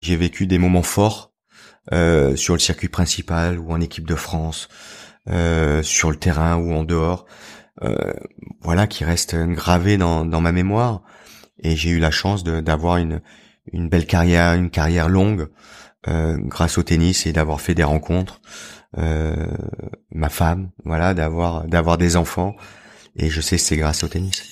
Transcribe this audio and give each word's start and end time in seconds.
J'ai 0.00 0.16
vécu 0.16 0.46
des 0.46 0.58
moments 0.58 0.82
forts 0.82 1.32
euh, 1.92 2.36
sur 2.36 2.54
le 2.54 2.60
circuit 2.60 2.88
principal 2.88 3.58
ou 3.58 3.72
en 3.72 3.80
équipe 3.80 4.06
de 4.06 4.14
France, 4.14 4.68
euh, 5.28 5.82
sur 5.82 6.10
le 6.10 6.16
terrain 6.16 6.56
ou 6.56 6.72
en 6.72 6.84
dehors. 6.84 7.26
Euh, 7.82 8.12
voilà, 8.60 8.86
qui 8.86 9.04
restent 9.04 9.36
gravés 9.36 9.96
dans, 9.96 10.24
dans 10.24 10.40
ma 10.40 10.52
mémoire. 10.52 11.02
Et 11.62 11.76
j'ai 11.76 11.90
eu 11.90 11.98
la 11.98 12.10
chance 12.10 12.44
d'avoir 12.44 12.96
une, 12.96 13.20
une 13.72 13.88
belle 13.88 14.06
carrière, 14.06 14.54
une 14.54 14.70
carrière 14.70 15.08
longue 15.08 15.48
euh, 16.08 16.36
grâce 16.38 16.78
au 16.78 16.82
tennis 16.82 17.26
et 17.26 17.32
d'avoir 17.32 17.60
fait 17.60 17.74
des 17.74 17.84
rencontres. 17.84 18.40
Euh, 18.98 19.46
ma 20.10 20.28
femme, 20.28 20.70
voilà, 20.84 21.14
d'avoir 21.14 21.64
d'avoir 21.66 21.98
des 21.98 22.16
enfants. 22.16 22.56
Et 23.16 23.28
je 23.28 23.40
sais 23.40 23.58
c'est 23.58 23.76
grâce 23.76 24.02
au 24.02 24.08
tennis. 24.08 24.42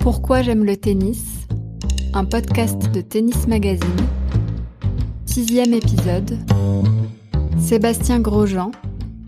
Pourquoi 0.00 0.42
j'aime 0.42 0.64
le 0.64 0.76
tennis? 0.76 1.37
Un 2.18 2.24
podcast 2.24 2.90
de 2.90 3.00
Tennis 3.00 3.46
Magazine. 3.46 3.96
Sixième 5.24 5.72
épisode. 5.72 6.36
Sébastien 7.60 8.18
Grosjean 8.18 8.72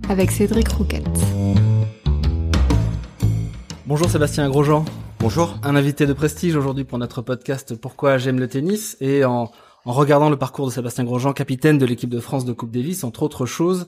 avec 0.08 0.32
Cédric 0.32 0.66
Rouquette. 0.70 1.06
Bonjour 3.86 4.10
Sébastien 4.10 4.48
Grosjean. 4.50 4.84
Bonjour. 5.20 5.56
Un 5.62 5.76
invité 5.76 6.04
de 6.04 6.12
prestige 6.12 6.56
aujourd'hui 6.56 6.82
pour 6.82 6.98
notre 6.98 7.22
podcast 7.22 7.76
Pourquoi 7.76 8.18
j'aime 8.18 8.40
le 8.40 8.48
tennis 8.48 8.96
et 9.00 9.24
en, 9.24 9.52
en 9.84 9.92
regardant 9.92 10.28
le 10.28 10.36
parcours 10.36 10.66
de 10.66 10.72
Sébastien 10.72 11.04
Grosjean, 11.04 11.32
capitaine 11.32 11.78
de 11.78 11.86
l'équipe 11.86 12.10
de 12.10 12.18
France 12.18 12.44
de 12.44 12.52
Coupe 12.52 12.72
Davis, 12.72 13.04
entre 13.04 13.22
autres 13.22 13.46
choses, 13.46 13.86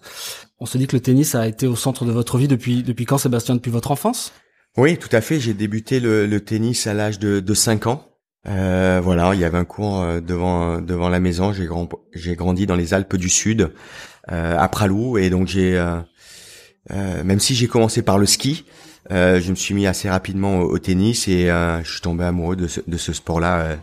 on 0.60 0.64
se 0.64 0.78
dit 0.78 0.86
que 0.86 0.94
le 0.94 1.02
tennis 1.02 1.34
a 1.34 1.48
été 1.48 1.66
au 1.66 1.74
centre 1.74 2.05
de 2.05 2.12
votre 2.12 2.38
vie 2.38 2.46
depuis 2.46 2.84
depuis 2.84 3.05
quand 3.05 3.19
Sébastien? 3.19 3.56
Depuis 3.56 3.72
votre 3.72 3.91
enfance? 3.91 4.32
Oui, 4.77 4.96
tout 4.96 5.10
à 5.10 5.20
fait. 5.20 5.41
J'ai 5.41 5.55
débuté 5.55 5.98
le, 5.98 6.28
le, 6.28 6.41
tennis 6.41 6.86
à 6.86 6.94
l'âge 6.94 7.19
de, 7.19 7.41
de 7.41 7.52
5 7.55 7.88
ans. 7.88 8.11
Euh, 8.48 9.01
voilà, 9.02 9.34
il 9.34 9.41
y 9.41 9.45
avait 9.45 9.59
un 9.59 9.64
cours 9.64 10.01
euh, 10.01 10.20
devant 10.20 10.80
devant 10.80 11.09
la 11.09 11.20
maison. 11.20 11.52
J'ai 11.52 11.66
grand, 11.66 11.88
j'ai 12.12 12.34
grandi 12.34 12.66
dans 12.66 12.74
les 12.74 12.92
Alpes 12.92 13.16
du 13.16 13.28
Sud, 13.28 13.73
euh, 14.33 14.58
à 14.58 14.69
Pralou, 14.69 15.16
et 15.16 15.30
donc 15.30 15.47
j'ai 15.47 15.78
euh, 15.78 16.00
euh, 16.91 17.22
même 17.22 17.39
si 17.39 17.55
j'ai 17.55 17.69
commencé 17.69 18.03
par 18.03 18.19
le 18.19 18.27
ski, 18.27 18.64
euh, 19.12 19.41
je 19.41 19.50
me 19.50 19.55
suis 19.55 19.75
mis 19.75 19.86
assez 19.86 20.11
rapidement 20.11 20.61
au, 20.61 20.78
tennis 20.78 21.28
et 21.28 21.50
euh, 21.50 21.83
je 21.84 21.92
suis 21.92 22.00
tombé 22.00 22.25
amoureux 22.25 22.56
de 22.56 22.66
ce, 22.66 22.81
de 22.84 22.97
ce 22.97 23.12
sport-là 23.12 23.61
euh, 23.61 23.77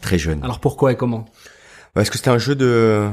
très 0.00 0.18
jeune. 0.18 0.42
Alors 0.44 0.60
pourquoi 0.60 0.92
et 0.92 0.96
comment? 0.96 1.24
Parce 1.94 2.10
que 2.10 2.16
c'était 2.16 2.30
un 2.30 2.38
jeu 2.38 2.54
de, 2.54 3.08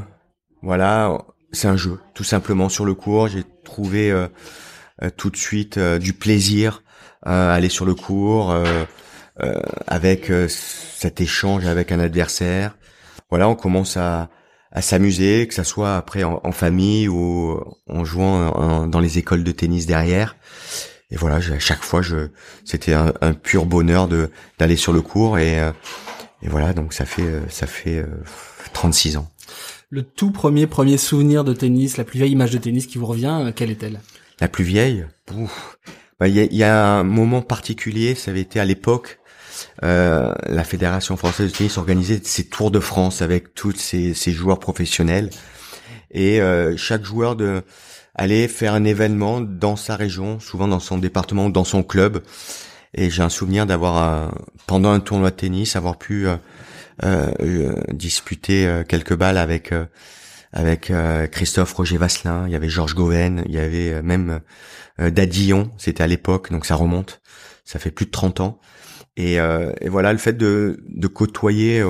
voilà, 0.62 1.18
c'est 1.52 1.68
un 1.68 1.78
jeu 1.78 2.00
tout 2.14 2.23
simplement 2.23 2.70
sur 2.70 2.86
le 2.86 2.94
cours. 2.94 3.28
J'ai 3.28 3.44
trouvé 3.64 4.12
tout 5.18 5.30
de 5.30 5.38
suite 5.38 5.78
du 5.78 6.14
plaisir 6.14 6.81
à 7.22 7.53
aller 7.53 7.70
sur 7.70 7.86
le 7.86 7.94
cours 7.94 8.56
avec 9.88 10.32
cet 10.48 11.22
échange 11.22 11.66
avec 11.66 11.92
un 11.92 12.00
adversaire. 12.00 12.78
Voilà, 13.30 13.48
on 13.48 13.56
commence 13.56 13.98
à 13.98 14.30
à 14.74 14.82
s'amuser, 14.82 15.48
que 15.48 15.54
ça 15.54 15.66
soit 15.66 15.98
après 15.98 16.24
en, 16.24 16.40
en, 16.46 16.52
famille 16.54 17.10
ou 17.10 17.59
en 17.90 18.06
jouant 18.06 18.88
dans 18.88 19.00
les 19.02 19.18
écoles 19.18 19.44
de 19.44 19.52
tennis 19.52 19.86
derrière 19.86 20.38
et 21.12 21.18
voilà, 21.18 21.36
à 21.36 21.59
chaque 21.59 21.84
fois, 21.84 22.02
je, 22.02 22.30
c'était 22.64 22.94
un, 22.94 23.14
un, 23.20 23.34
pur 23.34 23.66
bonheur 23.66 24.08
de 24.08 24.30
d'aller 24.58 24.78
sur 24.78 24.94
le 24.94 25.02
cours 25.02 25.38
et, 25.38 25.59
euh, 25.59 25.72
et 26.42 26.48
voilà, 26.48 26.74
donc 26.74 26.94
ça 26.94 27.06
fait 27.06 27.42
ça 27.50 27.68
fait 27.68 28.06
36 28.74 29.16
euh, 29.16 29.20
ans. 29.20 29.30
Le 29.90 30.04
tout 30.04 30.32
premier 30.32 30.68
premier 30.68 30.98
souvenir 30.98 31.44
de 31.44 31.54
tennis, 31.54 31.98
la 31.98 32.06
plus 32.06 32.20
vieille 32.20 32.32
image 32.32 32.52
de 32.52 32.58
tennis 32.58 32.88
qui 32.88 32.98
vous 32.98 33.06
revient, 33.06 33.42
euh, 33.42 33.52
quelle 33.54 33.72
est-elle? 33.72 34.00
La 34.40 34.48
plus 34.48 34.64
vieille, 34.64 35.06
bah, 36.20 36.30
il 36.30 36.36
y, 36.36 36.40
a, 36.40 36.46
y, 36.46 36.64
a, 36.64 36.88
un 36.88 37.04
moment 37.04 37.42
particulier, 37.42 38.16
ça 38.16 38.32
avait 38.32 38.42
été 38.42 38.59
à 38.59 38.66
l'époque. 38.66 39.20
Euh, 39.83 40.33
la 40.45 40.63
fédération 40.63 41.17
française 41.17 41.52
de 41.52 41.57
tennis 41.57 41.77
organisait 41.77 42.21
ses 42.23 42.47
tours 42.47 42.71
de 42.71 42.80
France 42.80 43.21
avec 43.21 43.53
tous 43.53 43.73
ces, 43.75 44.13
ces 44.13 44.31
joueurs 44.31 44.59
professionnels 44.59 45.30
et 46.11 46.41
euh, 46.41 46.75
chaque 46.77 47.03
joueur 47.03 47.35
de 47.35 47.63
aller 48.16 48.47
faire 48.47 48.73
un 48.73 48.83
événement 48.83 49.39
dans 49.41 49.75
sa 49.75 49.95
région, 49.95 50.39
souvent 50.39 50.67
dans 50.67 50.79
son 50.79 50.97
département 50.97 51.45
ou 51.45 51.51
dans 51.51 51.63
son 51.63 51.84
club. 51.84 52.22
Et 52.94 53.09
j'ai 53.09 53.23
un 53.23 53.29
souvenir 53.29 53.66
d'avoir, 53.66 54.34
pendant 54.67 54.91
un 54.91 55.00
tournoi 55.00 55.31
de 55.31 55.35
tennis, 55.38 55.78
avoir 55.78 55.97
pu 55.97 56.28
euh, 57.03 57.31
euh, 57.41 57.73
disputer 57.91 58.67
euh, 58.67 58.84
quelques 58.84 59.16
balles 59.16 59.38
avec 59.38 59.73
avec 60.53 60.91
Christophe 61.31 61.72
Roger 61.72 61.95
Vasselin. 61.95 62.44
Il 62.45 62.51
y 62.51 62.57
avait 62.57 62.67
Georges 62.67 62.94
Goven, 62.94 63.44
il 63.45 63.53
y 63.53 63.57
avait 63.57 64.01
même 64.01 64.41
Dadillon. 65.00 65.72
C'était 65.78 66.03
à 66.03 66.07
l'époque, 66.07 66.51
donc 66.51 66.66
ça 66.66 66.75
remonte. 66.75 67.22
Ça 67.63 67.79
fait 67.79 67.90
plus 67.90 68.06
de 68.06 68.11
30 68.11 68.41
ans. 68.41 68.59
Et, 69.17 69.35
et 69.35 69.89
voilà, 69.89 70.13
le 70.13 70.19
fait 70.19 70.33
de, 70.33 70.83
de 70.88 71.07
côtoyer 71.07 71.83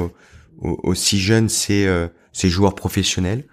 aussi 0.60 1.20
jeunes 1.20 1.50
ces, 1.50 1.88
ces 2.34 2.50
joueurs 2.50 2.76
professionnels, 2.76 3.46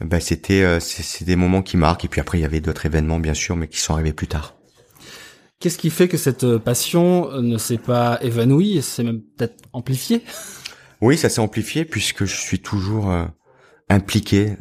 bah 0.00 0.20
c'était 0.20 0.62
euh, 0.62 0.78
c'est 0.80 1.24
des 1.24 1.36
moments 1.36 1.62
qui 1.62 1.76
marquent 1.76 2.04
et 2.04 2.08
puis 2.08 2.20
après 2.20 2.38
il 2.38 2.42
y 2.42 2.44
avait 2.44 2.60
d'autres 2.60 2.86
événements 2.86 3.18
bien 3.18 3.34
sûr 3.34 3.56
mais 3.56 3.66
qui 3.66 3.80
sont 3.80 3.94
arrivés 3.94 4.12
plus 4.12 4.28
tard. 4.28 4.54
Qu'est-ce 5.58 5.78
qui 5.78 5.90
fait 5.90 6.06
que 6.06 6.16
cette 6.16 6.44
euh, 6.44 6.58
passion 6.60 7.32
euh, 7.32 7.40
ne 7.40 7.58
s'est 7.58 7.78
pas 7.78 8.18
évanouie 8.22 8.78
et 8.78 8.82
s'est 8.82 9.02
même 9.02 9.20
peut-être 9.20 9.56
amplifiée? 9.72 10.22
Oui, 11.00 11.18
ça 11.18 11.28
s'est 11.28 11.40
amplifié 11.40 11.84
puisque 11.84 12.26
je 12.26 12.36
suis 12.36 12.60
toujours 12.60 13.12
impliqué 13.90 14.56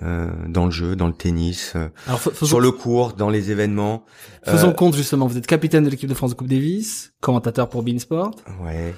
dans 0.47 0.65
le 0.65 0.71
jeu, 0.71 0.95
dans 0.95 1.07
le 1.07 1.13
tennis, 1.13 1.73
Alors, 2.07 2.21
sur 2.41 2.59
le 2.59 2.71
cours, 2.71 3.13
dans 3.13 3.29
les 3.29 3.51
événements. 3.51 4.05
Faisons 4.43 4.73
compte 4.73 4.95
justement, 4.95 5.27
vous 5.27 5.37
êtes 5.37 5.47
capitaine 5.47 5.83
de 5.83 5.89
l'équipe 5.89 6.09
de 6.09 6.13
France 6.13 6.31
de 6.31 6.35
Coupe 6.35 6.47
Davis, 6.47 7.13
commentateur 7.19 7.69
pour 7.69 7.83
Beansport. 7.83 8.31
Ouais. 8.63 8.93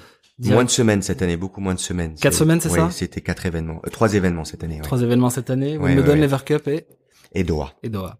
Moins 0.48 0.64
de 0.64 0.70
semaines 0.70 1.02
cette 1.02 1.22
année, 1.22 1.36
beaucoup 1.36 1.60
moins 1.60 1.74
de 1.74 1.80
semaines. 1.80 2.14
Quatre 2.14 2.34
semaines, 2.34 2.60
c'est 2.60 2.70
ça 2.70 2.90
C'était 2.90 3.20
quatre 3.20 3.44
événements, 3.46 3.80
euh, 3.86 3.90
trois 3.90 4.14
événements 4.14 4.44
cette 4.44 4.64
année. 4.64 4.76
Ouais. 4.76 4.82
Trois 4.82 5.02
événements 5.02 5.30
cette 5.30 5.50
année. 5.50 5.76
Wimbledon, 5.76 6.12
ouais, 6.12 6.20
Lever 6.20 6.38
Cup 6.44 6.66
et 6.68 6.86
et 7.32 7.44
Doha. 7.44 7.74
Et 7.82 7.88
Doha. 7.88 8.18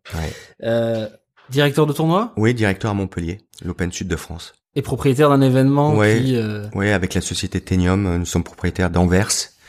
Euh, 0.63 1.09
directeur 1.49 1.87
de 1.87 1.93
tournoi 1.93 2.33
Oui, 2.37 2.55
directeur 2.55 2.93
à 2.93 2.95
Montpellier, 2.95 3.39
l'Open 3.65 3.91
Sud 3.91 4.07
de 4.07 4.17
France. 4.17 4.53
Et 4.77 4.83
propriétaire 4.83 5.31
d'un 5.31 5.41
événement 5.41 5.95
qui. 5.95 6.37
Euh... 6.37 6.67
Oui, 6.75 6.91
avec 6.91 7.15
la 7.15 7.21
société 7.21 7.61
Tenium, 7.61 8.19
nous 8.19 8.27
sommes 8.27 8.45
propriétaires 8.45 8.91
d'Anvers, 8.91 9.29
euh, 9.29 9.60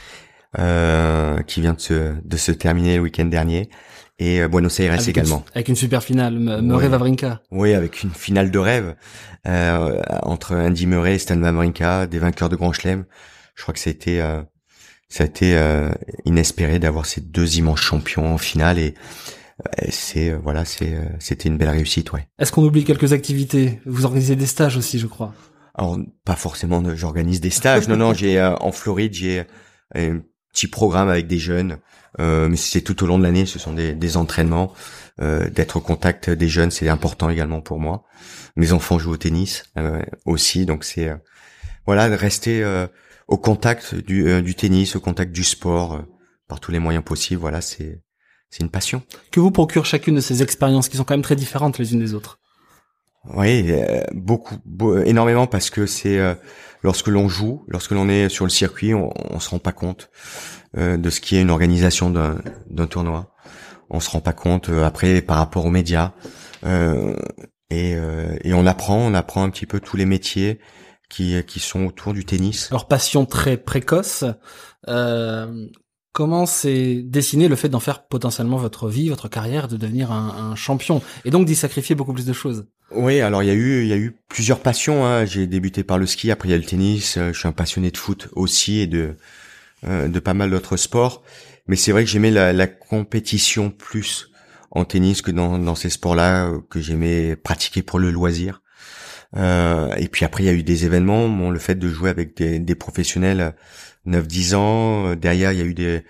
qui 0.56 1.62
vient 1.62 1.74
de 1.74 1.80
se 1.80 2.14
de 2.24 2.38
se 2.38 2.52
terminer 2.52 2.98
le 2.98 3.04
week-end 3.04 3.26
dernier 3.26 3.70
et 4.22 4.42
euh, 4.42 4.48
Buenos 4.48 4.80
Aires 4.80 4.94
avec 4.94 5.08
également. 5.08 5.38
Une, 5.48 5.52
avec 5.56 5.68
une 5.68 5.76
super 5.76 6.04
finale, 6.04 6.38
Murray 6.40 6.88
Wawrinka. 6.88 7.42
Oui, 7.52 7.74
avec 7.74 8.04
une 8.04 8.12
finale 8.12 8.52
de 8.52 8.60
rêve 8.60 8.96
euh, 9.48 10.02
entre 10.22 10.56
Andy 10.56 10.86
Murray 10.86 11.16
et 11.16 11.18
Stan 11.18 11.42
Wawrinka, 11.42 12.06
des 12.06 12.20
vainqueurs 12.20 12.50
de 12.50 12.56
Grand 12.56 12.72
Chelem. 12.72 13.06
Je 13.56 13.64
crois 13.64 13.74
que 13.74 13.80
ça 13.80 13.90
a 13.90 13.94
été, 13.94 14.22
euh, 14.22 14.42
ça 15.10 15.24
a 15.24 15.28
été 15.28 15.58
euh, 15.58 15.90
inespéré 16.26 16.78
d'avoir 16.80 17.06
ces 17.06 17.20
deux 17.22 17.58
immenses 17.58 17.82
champions 17.82 18.32
en 18.34 18.38
finale 18.38 18.78
et 18.78 18.94
euh, 19.62 19.88
c'est 19.90 20.30
euh, 20.30 20.38
voilà, 20.42 20.66
c'est 20.66 20.98
c'était 21.20 21.50
une 21.50 21.58
belle 21.58 21.70
réussite, 21.70 22.14
ouais. 22.14 22.28
Est-ce 22.38 22.52
qu'on 22.52 22.64
oublie 22.64 22.84
quelques 22.84 23.14
activités? 23.14 23.82
Vous 23.86 24.06
organisez 24.06 24.36
des 24.36 24.46
stages 24.46 24.78
aussi, 24.78 25.00
je 25.00 25.08
crois. 25.08 25.34
Alors 25.74 25.98
pas 26.26 26.36
forcément, 26.36 26.84
j'organise 26.96 27.42
des 27.42 27.50
stages. 27.50 27.88
non, 27.88 27.98
non, 27.98 28.14
j'ai 28.14 28.40
en 28.42 28.72
Floride, 28.72 29.14
j'ai 29.14 29.46
un 30.52 30.54
petit 30.54 30.68
programme 30.68 31.10
avec 31.10 31.28
des 31.28 31.40
jeunes 31.40 31.78
euh, 32.20 32.50
mais 32.50 32.58
c'est 32.58 32.82
tout 32.82 33.04
au 33.04 33.08
long 33.08 33.18
de 33.18 33.24
l'année, 33.24 33.46
ce 33.46 33.60
sont 33.60 33.74
des, 33.74 33.94
des 33.94 34.18
entraînements. 34.18 34.74
Euh, 35.22 35.50
d'être 35.50 35.78
au 35.78 35.82
contact 35.82 36.30
des 36.30 36.48
jeunes, 36.48 36.72
c'est 36.72 36.90
important 36.90 37.30
également 37.30 37.62
pour 37.62 37.80
moi. 37.80 38.04
Mes 38.56 38.72
enfants 38.72 38.98
jouent 38.98 39.12
au 39.12 39.18
tennis 39.18 39.64
euh, 39.78 40.02
aussi, 40.26 40.66
donc 40.66 40.84
c'est 40.84 41.12
voilà 41.86 42.08
rester 42.16 42.64
au 43.28 43.38
contact 43.38 43.96
du, 43.96 44.42
du, 44.42 44.56
tennis, 44.56 44.96
au 44.96 45.00
contact 45.00 45.32
du 45.32 45.44
sport 45.44 46.04
par 46.48 46.60
tous 46.60 46.72
les 46.72 46.80
moyens 46.80 47.04
possibles. 47.04 47.42
Voilà, 47.42 47.62
c'est 47.62 48.02
c'est 48.50 48.64
une 48.64 48.70
passion. 48.70 49.04
Que 49.32 49.40
vous 49.40 49.52
procure 49.52 49.86
chacune 49.86 50.16
de 50.16 50.22
ces 50.22 50.42
expériences 50.44 50.90
qui 50.90 50.98
sont 50.98 51.04
quand 51.04 51.14
même 51.14 51.22
très 51.22 51.36
différentes 51.36 51.78
les 51.78 51.94
unes 51.94 52.00
des 52.00 52.14
autres? 52.14 52.40
Oui, 53.26 53.72
beaucoup, 54.14 54.56
énormément 55.06 55.48
parce 55.48 55.70
que 55.70 55.86
c'est 55.86 56.20
lorsque 56.84 57.08
l'on 57.08 57.30
joue, 57.30 57.64
lorsque 57.68 57.92
l'on 57.92 58.10
est 58.10 58.30
sur 58.30 58.46
le 58.46 58.50
circuit, 58.50 58.94
on, 58.94 59.12
on 59.30 59.40
se 59.40 59.50
rend 59.50 59.60
pas 59.60 59.72
compte 59.72 60.10
euh, 60.78 60.98
de 60.98 61.10
ce 61.10 61.22
qui 61.22 61.36
est 61.36 61.42
une 61.42 61.50
organisation 61.50 62.10
d'un 62.10 62.88
tournoi. 62.88 63.34
On 63.90 64.00
se 64.00 64.10
rend 64.10 64.22
pas 64.22 64.34
compte 64.34 64.70
euh, 64.70 64.86
après 64.86 65.22
par 65.22 65.38
rapport 65.38 65.66
aux 65.66 65.70
médias. 65.70 66.14
Euh, 66.66 67.16
et, 67.70 67.92
et, 68.44 68.54
on 68.54 68.66
apprend, 68.66 68.98
on 68.98 69.14
apprend 69.14 69.44
un 69.44 69.50
petit 69.50 69.66
peu 69.66 69.80
tous 69.80 69.96
les 69.96 70.06
métiers 70.06 70.60
qui, 71.10 71.42
qui 71.46 71.62
sont 71.62 71.86
autour 71.86 72.12
du 72.14 72.26
tennis. 72.26 72.68
Alors 72.70 72.90
passion 72.90 73.26
très 73.26 73.56
précoce. 73.56 74.26
Euh, 74.90 75.68
comment 76.12 76.46
s'est 76.46 77.02
dessiné 77.04 77.48
le 77.48 77.56
fait 77.56 77.70
d'en 77.70 77.80
faire 77.80 78.06
potentiellement 78.06 78.58
votre 78.58 78.90
vie, 78.90 79.10
votre 79.10 79.30
carrière, 79.30 79.68
de 79.68 79.78
devenir 79.78 80.12
un, 80.12 80.52
un 80.52 80.56
champion 80.56 81.02
et 81.26 81.32
donc 81.32 81.46
d'y 81.46 81.56
sacrifier 81.56 81.96
beaucoup 81.96 82.14
plus 82.14 82.26
de 82.26 82.34
choses? 82.34 82.66
Oui, 82.94 83.22
alors 83.22 83.42
il 83.42 83.48
y 83.48 83.52
a 83.52 83.54
eu 83.54 83.84
il 83.84 83.88
y 83.88 83.94
a 83.94 83.98
eu 83.98 84.16
plusieurs 84.28 84.60
passions. 84.60 85.06
Hein. 85.06 85.26
J'ai 85.26 85.48
débuté 85.48 85.84
par 85.84 85.98
le 85.98 86.06
ski, 86.06 86.32
après 86.32 86.50
il 86.50 86.52
y 86.52 86.56
a 86.56 86.58
le 86.58 86.66
tennis. 86.66 87.18
Je 87.18 87.38
suis 87.38 87.48
un 87.48 87.54
passionné 87.54 87.92
de 87.92 87.98
foot 87.98 88.30
aussi 88.34 88.80
et 88.80 88.88
de 88.88 89.16
euh, 89.88 90.08
de 90.08 90.20
pas 90.20 90.34
mal 90.34 90.52
d'autres 90.52 90.78
sports. 90.78 91.24
Mais 91.68 91.76
c'est 91.76 91.92
vrai 91.92 92.04
que 92.04 92.10
j'aimais 92.10 92.32
la, 92.32 92.54
la, 92.54 92.68
compétition 92.68 93.72
plus 93.72 94.30
en 94.70 94.86
tennis 94.86 95.22
que 95.22 95.32
dans, 95.32 95.58
dans 95.58 95.74
ces 95.74 95.90
sports-là 95.90 96.48
euh, 96.48 96.60
que 96.70 96.80
j'aimais 96.80 97.36
pratiquer 97.36 97.82
pour 97.82 97.98
le 97.98 98.12
loisir. 98.12 98.62
Et 99.36 100.08
puis 100.12 100.26
après, 100.26 100.44
il 100.44 100.48
y 100.48 100.50
a 100.50 100.54
eu 100.54 100.64
des 100.64 100.86
événements. 100.86 101.30
Bon, 101.30 101.50
le 101.50 101.60
fait 101.60 101.76
de 101.76 101.90
jouer 101.90 102.10
avec 102.10 102.36
des, 102.38 102.60
des 102.60 102.76
professionnels 102.76 103.56
9-10 104.08 104.56
ans. 104.56 105.16
Derrière, 105.16 105.52
il 105.52 105.60
y 105.60 105.62
a 105.62 105.66
eu 105.66 105.74
des 105.74 106.04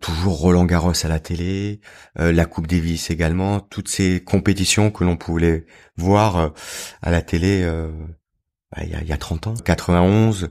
toujours 0.00 0.38
Roland 0.38 0.64
Garros 0.64 0.92
à 1.04 1.08
la 1.08 1.20
télé, 1.20 1.80
la 2.16 2.46
Coupe 2.46 2.66
Davis 2.66 3.10
également, 3.10 3.60
toutes 3.60 3.88
ces 3.88 4.24
compétitions 4.24 4.90
que 4.90 5.04
l'on 5.04 5.18
pouvait 5.18 5.66
voir 5.96 6.54
à 7.02 7.10
la 7.10 7.20
télé 7.20 7.62
bah, 8.72 8.82
il, 8.82 8.88
y 8.88 8.94
a, 8.94 9.02
il 9.02 9.08
y 9.08 9.12
a 9.12 9.18
30 9.18 9.48
ans. 9.48 9.54
91, 9.54 10.48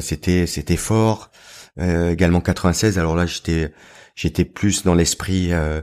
c'était 0.00 0.46
c'était 0.46 0.76
fort. 0.76 1.30
également 1.78 2.40
96. 2.40 2.98
Alors 2.98 3.16
là, 3.16 3.26
j'étais 3.26 3.70
j'étais 4.18 4.44
plus 4.44 4.82
dans 4.82 4.94
l'esprit 4.94 5.52
euh, 5.52 5.80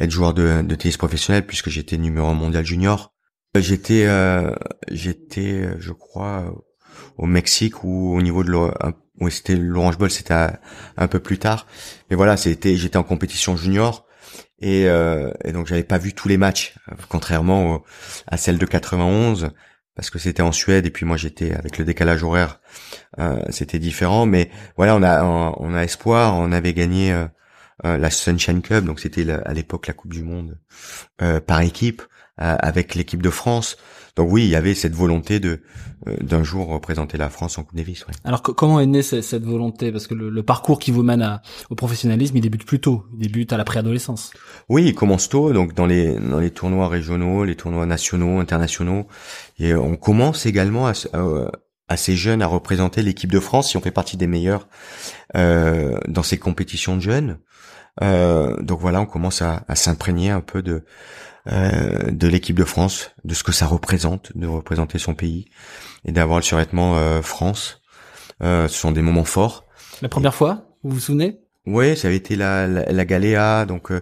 être 0.00 0.10
joueur 0.10 0.34
de, 0.34 0.62
de, 0.62 0.74
tennis 0.74 0.96
professionnel 0.96 1.46
puisque 1.46 1.70
j'étais 1.70 1.96
numéro 1.96 2.26
un 2.26 2.34
mondial 2.34 2.64
junior. 2.66 3.14
J'étais, 3.54 4.04
euh, 4.06 4.54
j'étais, 4.90 5.68
je 5.78 5.92
crois, 5.92 6.54
au 7.16 7.26
Mexique 7.26 7.84
ou 7.84 8.14
au 8.14 8.20
niveau 8.20 8.44
de 8.44 8.50
l'Orange 8.50 9.98
Bowl, 9.98 10.10
c'était 10.10 10.34
un 10.96 11.08
peu 11.08 11.20
plus 11.20 11.38
tard. 11.38 11.66
Mais 12.10 12.16
voilà, 12.16 12.36
c'était, 12.36 12.76
j'étais 12.76 12.98
en 12.98 13.02
compétition 13.02 13.56
junior 13.56 14.06
et, 14.58 14.88
euh, 14.88 15.30
et 15.44 15.52
donc 15.52 15.66
j'avais 15.66 15.84
pas 15.84 15.98
vu 15.98 16.12
tous 16.12 16.28
les 16.28 16.36
matchs, 16.36 16.74
contrairement 17.08 17.82
à 18.26 18.36
celle 18.36 18.58
de 18.58 18.66
91 18.66 19.50
parce 19.96 20.10
que 20.10 20.18
c'était 20.18 20.42
en 20.42 20.52
Suède 20.52 20.86
et 20.86 20.90
puis 20.90 21.06
moi 21.06 21.16
j'étais 21.16 21.54
avec 21.54 21.78
le 21.78 21.84
décalage 21.84 22.22
horaire, 22.22 22.60
euh, 23.18 23.42
c'était 23.48 23.78
différent. 23.78 24.26
Mais 24.26 24.50
voilà, 24.76 24.94
on 24.94 25.02
a 25.02 25.24
on, 25.24 25.74
a 25.74 25.82
espoir, 25.82 26.36
on 26.36 26.52
avait 26.52 26.74
gagné 26.74 27.12
euh, 27.12 27.26
euh, 27.84 27.96
la 27.96 28.10
Sunshine 28.10 28.62
Club, 28.62 28.84
donc 28.84 29.00
c'était 29.00 29.28
à 29.30 29.52
l'époque 29.54 29.86
la 29.86 29.94
Coupe 29.94 30.12
du 30.12 30.22
Monde 30.22 30.58
euh, 31.22 31.40
par 31.40 31.62
équipe 31.62 32.02
euh, 32.02 32.06
avec 32.38 32.94
l'équipe 32.94 33.22
de 33.22 33.30
France. 33.30 33.76
Donc 34.16 34.30
oui, 34.30 34.44
il 34.44 34.48
y 34.48 34.56
avait 34.56 34.74
cette 34.74 34.94
volonté 34.94 35.40
de 35.40 35.60
d'un 36.20 36.42
jour 36.42 36.68
représenter 36.68 37.18
la 37.18 37.30
France 37.30 37.58
en 37.58 37.64
Coupe 37.64 37.76
Davis. 37.76 38.06
Ouais. 38.06 38.14
Alors 38.24 38.42
comment 38.42 38.80
est 38.80 38.86
née 38.86 39.02
cette, 39.02 39.44
volonté? 39.44 39.92
Parce 39.92 40.06
que 40.06 40.14
le, 40.14 40.42
parcours 40.42 40.78
qui 40.78 40.90
vous 40.90 41.02
mène 41.02 41.40
au 41.70 41.74
professionnalisme, 41.74 42.36
il 42.36 42.40
débute 42.40 42.64
plus 42.64 42.80
tôt. 42.80 43.04
Il 43.14 43.20
débute 43.20 43.52
à 43.52 43.56
la 43.56 43.64
préadolescence. 43.64 44.32
Oui, 44.68 44.84
il 44.86 44.94
commence 44.94 45.28
tôt, 45.28 45.52
donc 45.52 45.74
dans 45.74 45.86
les 45.86 46.14
dans 46.14 46.40
les 46.40 46.50
tournois 46.50 46.88
régionaux, 46.88 47.44
les 47.44 47.56
tournois 47.56 47.86
nationaux, 47.86 48.38
internationaux, 48.38 49.06
et 49.58 49.74
on 49.74 49.96
commence 49.96 50.46
également 50.46 50.86
à, 50.86 50.92
assez 51.88 52.16
jeune 52.16 52.42
à 52.42 52.46
représenter 52.46 53.02
l'équipe 53.02 53.30
de 53.30 53.40
France 53.40 53.70
si 53.70 53.76
on 53.76 53.80
fait 53.80 53.90
partie 53.90 54.16
des 54.16 54.26
meilleurs 54.26 54.68
euh, 55.36 55.98
dans 56.08 56.22
ces 56.22 56.38
compétitions 56.38 56.96
de 56.96 57.02
jeunes. 57.02 57.38
Euh, 58.02 58.60
donc 58.62 58.80
voilà, 58.80 59.00
on 59.00 59.06
commence 59.06 59.42
à, 59.42 59.64
à 59.68 59.76
s'imprégner 59.76 60.30
un 60.30 60.40
peu 60.40 60.62
de 60.62 60.84
euh, 61.48 62.10
de 62.10 62.28
l'équipe 62.28 62.56
de 62.56 62.64
France, 62.64 63.10
de 63.24 63.34
ce 63.34 63.42
que 63.42 63.52
ça 63.52 63.66
représente, 63.66 64.36
de 64.36 64.46
représenter 64.46 64.98
son 64.98 65.14
pays 65.14 65.46
et 66.04 66.12
d'avoir 66.12 66.38
le 66.38 66.44
survêtement 66.44 66.96
euh, 66.96 67.22
France. 67.22 67.82
Euh, 68.42 68.68
ce 68.68 68.78
sont 68.78 68.92
des 68.92 69.02
moments 69.02 69.24
forts. 69.24 69.64
La 70.02 70.08
première 70.08 70.34
fois, 70.34 70.66
vous 70.82 70.94
vous 70.94 71.00
souvenez? 71.00 71.40
Oui, 71.66 71.96
ça 71.96 72.08
avait 72.08 72.16
été 72.16 72.36
la, 72.36 72.66
la, 72.66 72.92
la 72.92 73.04
Galéa, 73.04 73.64
donc 73.66 73.90
euh, 73.90 74.00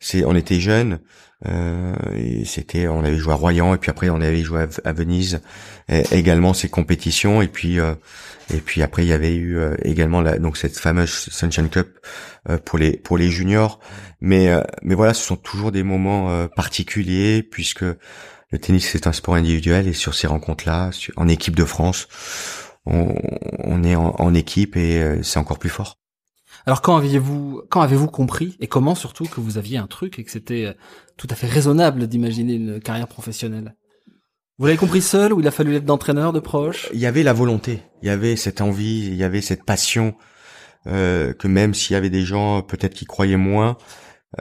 c'est 0.00 0.24
on 0.24 0.34
était 0.34 0.58
jeunes. 0.58 0.98
Euh, 1.46 1.94
et 2.14 2.44
c'était, 2.44 2.88
on 2.88 3.04
avait 3.04 3.18
joué 3.18 3.32
à 3.32 3.36
Royan 3.36 3.74
et 3.74 3.78
puis 3.78 3.90
après 3.90 4.08
on 4.08 4.20
avait 4.20 4.42
joué 4.42 4.66
à, 4.84 4.92
Venise 4.92 5.40
également 5.88 6.54
ces 6.54 6.68
compétitions 6.68 7.42
et 7.42 7.48
puis 7.48 7.78
euh, 7.78 7.94
et 8.52 8.58
puis 8.58 8.82
après 8.82 9.04
il 9.04 9.08
y 9.08 9.12
avait 9.12 9.34
eu 9.34 9.58
euh, 9.58 9.74
également 9.82 10.22
la, 10.22 10.38
donc 10.38 10.56
cette 10.56 10.78
fameuse 10.78 11.10
Sunshine 11.10 11.68
Cup 11.68 11.98
pour 12.64 12.78
les 12.78 12.96
pour 12.96 13.18
les 13.18 13.30
juniors. 13.30 13.80
Mais 14.20 14.50
mais 14.82 14.94
voilà, 14.94 15.14
ce 15.14 15.24
sont 15.24 15.36
toujours 15.36 15.72
des 15.72 15.82
moments 15.82 16.46
particuliers 16.48 17.42
puisque 17.42 17.82
le 17.82 18.58
tennis 18.58 18.88
c'est 18.90 19.06
un 19.06 19.12
sport 19.12 19.34
individuel 19.34 19.88
et 19.88 19.92
sur 19.92 20.14
ces 20.14 20.26
rencontres-là, 20.26 20.90
en 21.16 21.28
équipe 21.28 21.56
de 21.56 21.64
France, 21.64 22.08
on, 22.86 23.14
on 23.58 23.82
est 23.82 23.96
en 23.96 24.34
équipe 24.34 24.76
et 24.76 25.20
c'est 25.22 25.38
encore 25.38 25.58
plus 25.58 25.70
fort. 25.70 26.03
Alors 26.66 26.80
quand 26.80 26.96
aviez-vous 26.96 27.62
quand 27.68 27.82
avez-vous 27.82 28.06
compris 28.06 28.56
et 28.60 28.66
comment 28.68 28.94
surtout 28.94 29.24
que 29.24 29.40
vous 29.40 29.58
aviez 29.58 29.76
un 29.76 29.86
truc 29.86 30.18
et 30.18 30.24
que 30.24 30.30
c'était 30.30 30.64
euh, 30.64 30.72
tout 31.16 31.28
à 31.30 31.34
fait 31.34 31.46
raisonnable 31.46 32.06
d'imaginer 32.06 32.54
une 32.54 32.80
carrière 32.80 33.08
professionnelle? 33.08 33.74
Vous 34.58 34.66
l'avez 34.66 34.78
compris 34.78 35.02
seul 35.02 35.32
ou 35.32 35.40
il 35.40 35.46
a 35.46 35.50
fallu 35.50 35.72
l'aide 35.72 35.84
d'entraîneur, 35.84 36.32
de 36.32 36.40
proche? 36.40 36.88
Il 36.94 37.00
y 37.00 37.06
avait 37.06 37.22
la 37.22 37.32
volonté, 37.32 37.82
il 38.02 38.06
y 38.06 38.10
avait 38.10 38.36
cette 38.36 38.60
envie, 38.60 39.06
il 39.06 39.14
y 39.14 39.24
avait 39.24 39.42
cette 39.42 39.64
passion 39.64 40.14
euh, 40.86 41.32
que 41.34 41.48
même 41.48 41.74
s'il 41.74 41.94
y 41.94 41.96
avait 41.96 42.10
des 42.10 42.24
gens 42.24 42.62
peut-être 42.62 42.94
qui 42.94 43.04
croyaient 43.04 43.36
moins, 43.36 43.76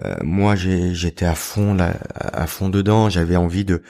euh, 0.04 0.16
moi 0.22 0.56
j'étais 0.56 1.26
à 1.26 1.36
fond 1.36 1.74
là, 1.74 1.96
à 2.16 2.48
fond 2.48 2.69
dedans, 2.69 3.10
j'avais 3.10 3.36
envie 3.36 3.66
de 3.66 3.81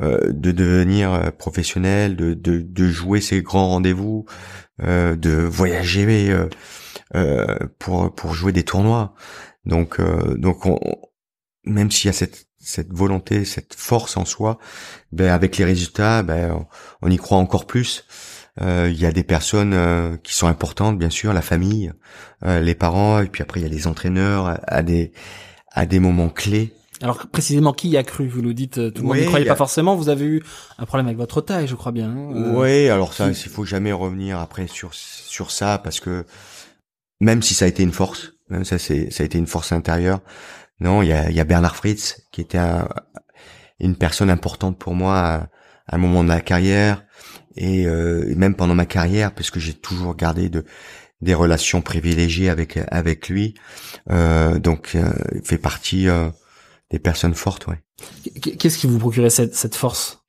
euh, 0.00 0.32
de 0.32 0.52
devenir 0.52 1.32
professionnel, 1.38 2.16
de, 2.16 2.32
de, 2.32 2.60
de 2.60 2.86
jouer 2.86 3.20
ces 3.20 3.42
grands 3.42 3.68
rendez-vous, 3.68 4.26
de 4.80 5.30
voyager 5.44 6.30
euh, 6.30 6.46
pour 7.78 8.14
pour 8.14 8.34
jouer 8.34 8.52
des 8.52 8.64
tournois. 8.64 9.14
Donc 9.68 10.00
euh, 10.00 10.34
donc 10.36 10.66
on, 10.66 10.78
même 11.64 11.90
s'il 11.90 12.06
y 12.06 12.10
a 12.10 12.12
cette 12.12 12.46
cette 12.60 12.92
volonté, 12.92 13.44
cette 13.44 13.74
force 13.74 14.16
en 14.16 14.24
soi, 14.24 14.58
ben 15.12 15.30
avec 15.30 15.58
les 15.58 15.64
résultats, 15.64 16.22
ben 16.22 16.66
on, 17.02 17.10
y 17.10 17.16
croit 17.16 17.38
encore 17.38 17.66
plus. 17.66 18.04
Euh, 18.60 18.90
il 18.92 19.00
y 19.00 19.06
a 19.06 19.12
des 19.12 19.22
personnes 19.22 20.18
qui 20.24 20.34
sont 20.34 20.48
importantes, 20.48 20.98
bien 20.98 21.08
sûr, 21.08 21.32
la 21.32 21.40
famille, 21.40 21.92
les 22.44 22.74
parents, 22.74 23.20
et 23.20 23.28
puis 23.28 23.42
après 23.42 23.60
il 23.60 23.62
y 23.62 23.66
a 23.66 23.72
les 23.72 23.86
entraîneurs 23.86 24.58
à 24.66 24.82
des 24.82 25.12
à 25.70 25.86
des 25.86 26.00
moments 26.00 26.30
clés. 26.30 26.74
Alors 27.00 27.28
précisément, 27.28 27.72
qui 27.72 27.90
y 27.90 27.96
a 27.96 28.02
cru 28.02 28.26
Vous 28.26 28.42
nous 28.42 28.52
dites, 28.52 28.92
tout 28.92 29.02
le 29.02 29.08
monde 29.08 29.18
ne 29.18 29.26
croyait 29.26 29.46
pas 29.46 29.54
forcément. 29.54 29.94
Vous 29.94 30.08
avez 30.08 30.24
eu 30.24 30.42
un 30.78 30.84
problème 30.84 31.06
avec 31.06 31.18
votre 31.18 31.40
taille, 31.40 31.68
je 31.68 31.76
crois 31.76 31.92
bien. 31.92 32.10
Hein, 32.10 32.52
oui, 32.54 32.88
alors 32.88 33.14
ça, 33.14 33.28
il 33.28 33.34
faut 33.34 33.64
jamais 33.64 33.92
revenir 33.92 34.40
après 34.40 34.66
sur 34.66 34.92
sur 34.94 35.52
ça 35.52 35.78
parce 35.78 36.00
que 36.00 36.26
même 37.20 37.42
si 37.42 37.54
ça 37.54 37.64
a 37.64 37.68
été 37.68 37.82
une 37.82 37.92
force, 37.92 38.34
même 38.48 38.64
ça 38.64 38.78
c'est 38.78 39.10
ça 39.10 39.22
a 39.22 39.26
été 39.26 39.38
une 39.38 39.46
force 39.46 39.72
intérieure. 39.72 40.20
Non, 40.80 41.02
il 41.02 41.08
y 41.08 41.12
a, 41.12 41.30
y 41.30 41.40
a 41.40 41.44
Bernard 41.44 41.76
Fritz 41.76 42.22
qui 42.30 42.40
était 42.40 42.60
une 43.80 43.96
personne 43.96 44.30
importante 44.30 44.78
pour 44.78 44.94
moi 44.94 45.18
à, 45.18 45.48
un 45.90 45.98
moment 45.98 46.22
de 46.22 46.28
ma 46.28 46.40
carrière 46.40 47.04
et 47.56 47.86
euh, 47.86 48.32
même 48.36 48.54
pendant 48.54 48.74
ma 48.74 48.86
carrière 48.86 49.34
puisque 49.34 49.58
j'ai 49.58 49.74
toujours 49.74 50.14
gardé 50.14 50.48
de 50.48 50.64
des 51.20 51.34
relations 51.34 51.82
privilégiées 51.82 52.48
avec 52.48 52.78
avec 52.90 53.28
lui. 53.28 53.54
Euh, 54.10 54.58
donc 54.58 54.92
euh, 54.94 55.12
il 55.34 55.42
fait 55.42 55.58
partie 55.58 56.08
euh, 56.08 56.30
des 56.90 56.98
personnes 56.98 57.34
fortes, 57.34 57.66
ouais. 57.66 57.82
Qu'est-ce 58.40 58.78
qui 58.78 58.86
vous 58.86 58.98
procurait 58.98 59.30
cette 59.30 59.54
cette 59.54 59.74
force? 59.74 60.24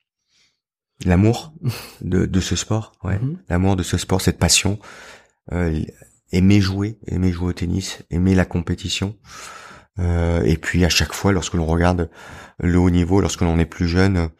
L'amour 1.04 1.52
de 2.00 2.26
de 2.26 2.40
ce 2.40 2.56
sport, 2.56 2.92
ouais. 3.04 3.18
Mm-hmm. 3.18 3.36
L'amour 3.48 3.76
de 3.76 3.82
ce 3.82 3.96
sport, 3.96 4.20
cette 4.20 4.38
passion. 4.38 4.78
Euh, 6.32 6.36
aimer 6.36 6.60
jouer, 6.60 6.98
aimer 7.06 7.32
jouer 7.32 7.48
au 7.48 7.52
tennis, 7.52 8.02
aimer 8.10 8.34
la 8.34 8.44
compétition. 8.44 9.16
Euh, 9.98 10.42
et 10.44 10.56
puis 10.56 10.84
à 10.84 10.88
chaque 10.88 11.12
fois, 11.12 11.32
lorsque 11.32 11.54
l'on 11.54 11.66
regarde 11.66 12.10
le 12.58 12.78
haut 12.78 12.90
niveau, 12.90 13.20
lorsque 13.20 13.42
l'on 13.42 13.58
est 13.58 13.66
plus 13.66 13.88
jeune, 13.88 14.30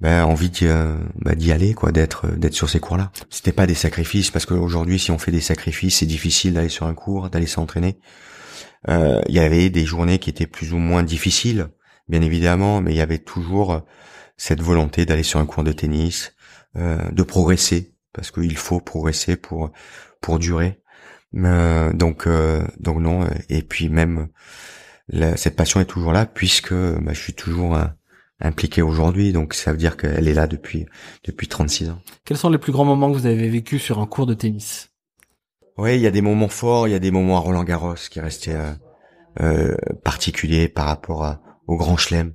ben 0.00 0.24
envie 0.24 0.50
d'y, 0.50 0.66
euh, 0.66 0.96
ben, 1.16 1.34
d'y 1.34 1.52
aller, 1.52 1.72
quoi, 1.72 1.90
d'être 1.90 2.28
d'être 2.36 2.54
sur 2.54 2.68
ces 2.68 2.80
cours-là. 2.80 3.12
C'était 3.30 3.52
pas 3.52 3.66
des 3.66 3.74
sacrifices 3.74 4.30
parce 4.30 4.44
qu'aujourd'hui, 4.44 4.98
si 4.98 5.10
on 5.10 5.18
fait 5.18 5.32
des 5.32 5.40
sacrifices, 5.40 5.98
c'est 5.98 6.06
difficile 6.06 6.54
d'aller 6.54 6.68
sur 6.68 6.86
un 6.86 6.94
cours, 6.94 7.30
d'aller 7.30 7.46
s'entraîner. 7.46 7.98
Euh, 8.88 9.22
il 9.28 9.34
y 9.34 9.40
avait 9.40 9.70
des 9.70 9.84
journées 9.86 10.18
qui 10.18 10.30
étaient 10.30 10.46
plus 10.46 10.72
ou 10.72 10.78
moins 10.78 11.02
difficiles, 11.02 11.68
bien 12.08 12.20
évidemment, 12.20 12.80
mais 12.82 12.92
il 12.92 12.96
y 12.96 13.00
avait 13.00 13.18
toujours 13.18 13.82
cette 14.36 14.60
volonté 14.60 15.06
d'aller 15.06 15.22
sur 15.22 15.40
un 15.40 15.46
cours 15.46 15.64
de 15.64 15.72
tennis, 15.72 16.34
de 16.74 17.22
progresser 17.22 17.94
parce 18.12 18.30
qu'il 18.30 18.56
faut 18.58 18.80
progresser 18.80 19.36
pour 19.36 19.70
pour 20.20 20.38
durer. 20.38 20.78
Euh, 21.34 21.92
donc 21.92 22.26
euh, 22.26 22.64
donc 22.78 23.00
non 23.00 23.28
et 23.48 23.62
puis 23.62 23.88
même 23.88 24.28
cette 25.36 25.56
passion 25.56 25.80
est 25.80 25.86
toujours 25.86 26.12
là 26.12 26.24
puisque 26.24 26.72
bah, 26.72 27.12
je 27.12 27.20
suis 27.20 27.34
toujours 27.34 27.78
impliqué 28.40 28.80
aujourd'hui 28.80 29.32
donc 29.32 29.54
ça 29.54 29.72
veut 29.72 29.76
dire 29.76 29.96
qu'elle 29.96 30.28
est 30.28 30.34
là 30.34 30.46
depuis 30.46 30.86
depuis 31.24 31.48
36 31.48 31.90
ans. 31.90 31.98
Quels 32.24 32.36
sont 32.36 32.50
les 32.50 32.58
plus 32.58 32.72
grands 32.72 32.84
moments 32.84 33.10
que 33.12 33.18
vous 33.18 33.26
avez 33.26 33.48
vécu 33.48 33.78
sur 33.78 33.98
un 33.98 34.06
cours 34.06 34.26
de 34.26 34.34
tennis? 34.34 34.90
Oui, 35.78 35.96
il 35.96 36.00
y 36.00 36.06
a 36.06 36.10
des 36.10 36.22
moments 36.22 36.48
forts, 36.48 36.88
il 36.88 36.92
y 36.92 36.94
a 36.94 36.98
des 36.98 37.10
moments 37.10 37.36
à 37.36 37.40
Roland 37.40 37.64
Garros 37.64 37.94
qui 38.10 38.20
restaient 38.20 38.56
euh, 38.56 38.72
euh 39.42 39.76
particuliers 40.02 40.68
par 40.68 40.86
rapport 40.86 41.24
à, 41.24 41.42
au 41.66 41.76
Grand 41.76 41.98
Chelem. 41.98 42.32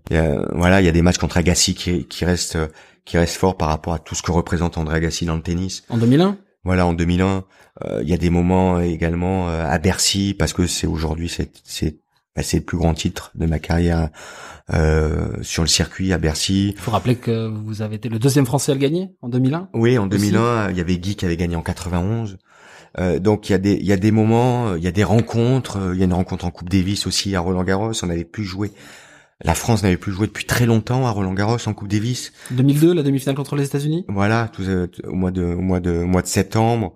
voilà, 0.54 0.82
il 0.82 0.86
y 0.86 0.90
a 0.90 0.92
des 0.92 1.02
matchs 1.02 1.18
contre 1.18 1.38
Agassi 1.38 1.74
qui, 1.74 2.06
qui 2.06 2.26
restent 2.26 2.60
qui 3.04 3.18
restent 3.18 3.38
forts 3.38 3.58
par 3.58 3.70
rapport 3.70 3.94
à 3.94 4.00
tout 4.00 4.14
ce 4.14 4.22
que 4.22 4.32
représente 4.32 4.78
André 4.78 4.98
Agassi 4.98 5.26
dans 5.26 5.36
le 5.36 5.42
tennis. 5.42 5.84
En 5.90 5.98
2001 5.98 6.38
voilà, 6.64 6.86
en 6.86 6.94
2001, 6.94 7.44
euh, 7.86 8.00
il 8.04 8.10
y 8.10 8.14
a 8.14 8.18
des 8.18 8.30
moments 8.30 8.80
également 8.80 9.50
euh, 9.50 9.66
à 9.66 9.80
Bercy 9.80 10.36
parce 10.38 10.54
que 10.54 10.68
c'est 10.68 10.88
aujourd'hui 10.88 11.30
c'est 11.30 11.52
c'est 11.64 11.98
bah, 12.36 12.44
c'est 12.44 12.58
le 12.58 12.64
plus 12.64 12.78
grand 12.78 12.94
titre 12.94 13.32
de 13.36 13.46
ma 13.46 13.60
carrière 13.60 14.10
euh, 14.74 15.34
sur 15.42 15.64
le 15.64 15.68
circuit 15.68 16.14
à 16.14 16.18
Bercy. 16.18 16.70
Il 16.76 16.80
faut 16.80 16.92
rappeler 16.92 17.16
que 17.16 17.48
vous 17.48 17.82
avez 17.82 17.96
été 17.96 18.08
le 18.10 18.20
deuxième 18.20 18.46
Français 18.46 18.72
à 18.72 18.76
le 18.76 18.80
gagner 18.80 19.10
en 19.22 19.28
2001. 19.28 19.70
Oui, 19.74 19.98
en 19.98 20.08
2001, 20.08 20.70
il 20.70 20.78
y 20.78 20.82
avait 20.82 20.98
Guy 20.98 21.16
qui 21.16 21.26
avait 21.26 21.36
gagné 21.36 21.56
en 21.56 21.62
91. 21.62 22.38
Euh, 23.00 23.20
donc 23.20 23.50
il 23.50 23.54
y 23.54 23.56
a 23.56 23.58
des 23.58 23.74
il 23.74 23.86
y 23.86 23.94
a 23.94 23.98
des 23.98 24.12
moments, 24.12 24.76
il 24.76 24.84
y 24.84 24.88
a 24.88 24.92
des 24.92 25.04
rencontres, 25.04 25.92
il 25.94 26.00
y 26.00 26.04
a 26.04 26.06
une 26.06 26.14
rencontre 26.14 26.46
en 26.46 26.52
Coupe 26.52 26.70
Davis 26.70 27.08
aussi 27.08 27.36
à 27.36 27.40
Roland 27.40 27.64
Garros, 27.64 27.94
on 28.04 28.10
avait 28.10 28.26
pu 28.26 28.44
jouer 28.44 28.72
la 29.44 29.56
France 29.56 29.84
n'avait 29.84 29.98
plus 29.98 30.12
joué 30.12 30.28
depuis 30.28 30.46
très 30.46 30.66
longtemps 30.66 31.06
à 31.08 31.12
Roland 31.12 31.34
Garros 31.34 31.58
en 31.66 31.74
Coupe 31.74 31.88
Davis. 31.88 32.32
2002, 32.52 32.94
la 32.94 33.04
demi-finale 33.04 33.36
contre 33.36 33.56
les 33.56 33.66
États-Unis. 33.66 34.06
Voilà, 34.08 34.50
tout, 34.54 34.64
au 35.08 35.14
mois 35.14 35.32
de 35.32 35.44
au 35.44 35.62
mois 35.62 35.80
de 35.80 35.92
au 35.92 36.08
mois 36.08 36.22
de 36.22 36.28
septembre, 36.28 36.94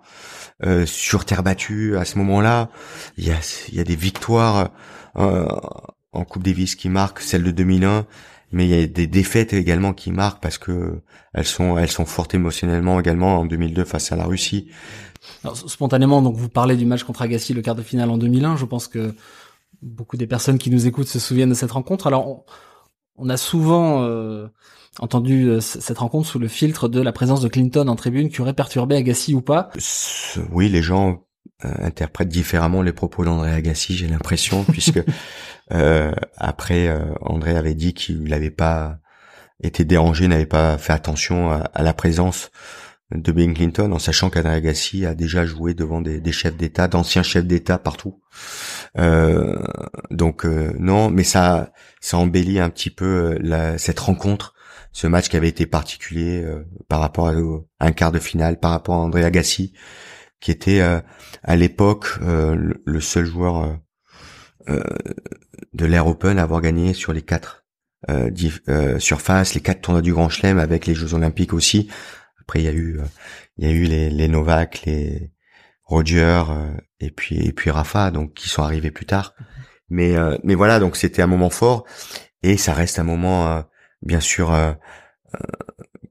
euh, 0.64 0.86
sur 0.86 1.26
terre 1.26 1.44
battue. 1.44 1.98
À 1.98 2.06
ce 2.06 2.18
moment-là, 2.20 2.70
il 3.18 3.26
y 3.26 3.32
a 3.32 3.40
il 3.70 3.76
y 3.76 3.80
a 3.80 3.84
des 3.84 3.96
victoires 3.96 4.70
euh, 5.18 5.48
en 6.12 6.24
Coupe 6.24 6.44
Davis 6.44 6.76
qui 6.76 6.90
marquent, 6.90 7.20
celle 7.20 7.44
de 7.44 7.52
2001, 7.52 8.06
mais 8.52 8.66
il 8.66 8.70
y 8.70 8.84
a 8.84 8.86
des 8.86 9.08
défaites 9.08 9.54
également 9.54 9.94
qui 9.94 10.12
marquent 10.12 10.42
parce 10.42 10.58
que 10.58 11.02
elles 11.34 11.46
sont 11.46 11.78
elles 11.78 11.92
sont 11.92 12.06
fortes 12.06 12.34
émotionnellement 12.34 13.00
également 13.00 13.40
en 13.40 13.46
2002 13.46 13.84
face 13.86 14.12
à 14.12 14.16
la 14.16 14.26
Russie. 14.26 14.68
Alors, 15.44 15.58
spontanément, 15.58 16.22
donc 16.22 16.36
vous 16.36 16.50
parlez 16.50 16.76
du 16.76 16.86
match 16.86 17.04
contre 17.04 17.24
Agassi, 17.24 17.54
le 17.54 17.62
quart 17.62 17.76
de 17.76 17.82
finale 17.82 18.10
en 18.12 18.18
2001. 18.18 18.58
Je 18.58 18.66
pense 18.66 18.88
que 18.88 19.16
beaucoup 19.86 20.18
des 20.18 20.28
personnes 20.28 20.58
qui 20.58 20.70
nous 20.70 20.88
écoutent 20.88 21.08
se 21.08 21.20
souviennent 21.20 21.50
de 21.50 21.56
cette 21.56 21.72
rencontre. 21.72 22.08
Alors, 22.08 22.44
on, 23.16 23.30
a 23.30 23.38
souvent 23.38 24.04
euh, 24.04 24.48
entendu 25.00 25.48
euh, 25.48 25.62
cette 25.62 26.00
rencontre 26.00 26.28
sous 26.28 26.40
le 26.40 26.48
filtre 26.48 26.90
de 26.90 27.00
la 27.00 27.12
présence 27.12 27.42
de 27.42 27.48
Clinton 27.48 27.88
en 27.88 27.96
tribune 27.96 28.30
qui 28.30 28.42
aurait 28.42 28.54
perturbé 28.54 28.96
Agassi 28.96 29.34
ou 29.34 29.42
pas? 29.42 29.70
Oui, 30.52 30.68
les 30.68 30.82
gens 30.82 31.24
euh, 31.64 31.72
interprètent 31.80 32.30
différemment 32.30 32.82
les 32.82 32.94
propos 32.94 33.24
d'André 33.24 33.54
Agassi, 33.54 33.96
j'ai 33.96 34.08
l'impression, 34.08 34.64
puisque 34.70 35.04
après 36.38 36.96
André 37.22 37.58
avait 37.58 37.74
dit 37.74 37.96
qu'il 37.96 38.24
n'avait 38.26 38.52
pas 38.52 39.00
été 39.64 39.84
dérangé, 39.84 40.28
n'avait 40.28 40.46
pas 40.46 40.78
fait 40.78 40.94
attention 40.94 41.52
à, 41.52 41.82
la 41.82 41.94
présence 41.94 42.52
de 43.12 43.32
Bill 43.32 43.54
Clinton, 43.54 43.92
en 43.92 44.00
sachant 44.00 44.30
qu'André 44.30 44.54
Agassi 44.54 45.06
a 45.06 45.14
déjà 45.14 45.46
joué 45.46 45.74
devant 45.74 46.02
des, 46.02 46.32
chefs 46.32 46.58
d'État, 46.58 46.88
d'anciens 46.88 47.24
chefs 47.24 47.46
d'État 47.46 47.78
partout. 47.78 48.22
Euh, 48.98 49.56
donc 50.10 50.46
euh, 50.46 50.74
non, 50.80 51.10
mais 51.12 51.24
ça, 51.24 51.72
ça 52.02 52.18
embellit 52.18 52.60
un 52.60 52.70
petit 52.70 52.90
peu 52.90 53.38
euh, 53.44 53.78
cette 53.78 54.00
rencontre, 54.00 54.54
ce 54.92 55.06
match 55.06 55.30
qui 55.30 55.38
avait 55.38 55.50
été 55.50 55.66
particulier 55.66 56.44
par 56.88 57.00
rapport 57.00 57.28
à, 57.28 57.34
un 57.80 57.92
quart 57.92 58.12
de 58.12 58.20
finale, 58.20 58.60
par 58.60 58.72
rapport 58.72 58.96
à 58.96 59.00
André 59.00 59.24
Agassi, 59.24 59.74
qui 60.40 60.52
était 60.52 60.80
à 60.80 61.56
l'époque 61.58 62.18
le, 62.22 63.00
seul 63.02 63.26
joueur 63.26 63.78
de 64.68 65.86
l'Air 65.86 66.08
Open 66.08 66.40
à 66.40 66.44
avoir 66.44 66.62
gagné 66.62 66.94
sur 66.94 67.12
les 67.12 67.24
quatre 67.24 67.66
surfaces, 69.00 69.54
les 69.54 69.60
quatre 69.60 69.82
tournois 69.82 70.02
du 70.02 70.14
Grand 70.14 70.30
Chelem 70.30 70.60
avec 70.60 70.86
les 70.86 70.96
Jeux 70.96 71.14
Olympiques 71.14 71.54
aussi. 71.54 71.90
Après, 72.48 72.60
il 72.60 72.66
y 72.66 72.70
a 72.70 72.74
eu, 72.74 73.00
il 73.58 73.68
y 73.68 73.68
a 73.68 73.72
eu 73.72 73.84
les, 73.84 74.10
les 74.10 74.28
Novak, 74.28 74.84
les 74.86 75.32
Roger 75.84 76.44
et 77.00 77.12
puis 77.12 77.38
et 77.38 77.54
puis 77.54 77.70
Rafa, 77.70 78.12
donc 78.12 78.34
qui 78.34 78.50
sont 78.50 78.64
arrivés 78.64 78.92
plus 78.92 79.06
tard. 79.06 79.34
Mais 79.90 80.16
euh, 80.16 80.38
mais 80.44 80.56
voilà, 80.56 80.80
donc 80.80 80.96
c'était 80.96 81.22
un 81.22 81.28
moment 81.28 81.50
fort 81.50 81.86
et 82.44 82.58
ça 82.58 82.74
reste 82.74 83.00
un 83.00 83.04
moment 83.04 83.48
euh, 83.48 83.62
bien 84.02 84.20
sûr 84.20 84.54
euh, 84.54 84.74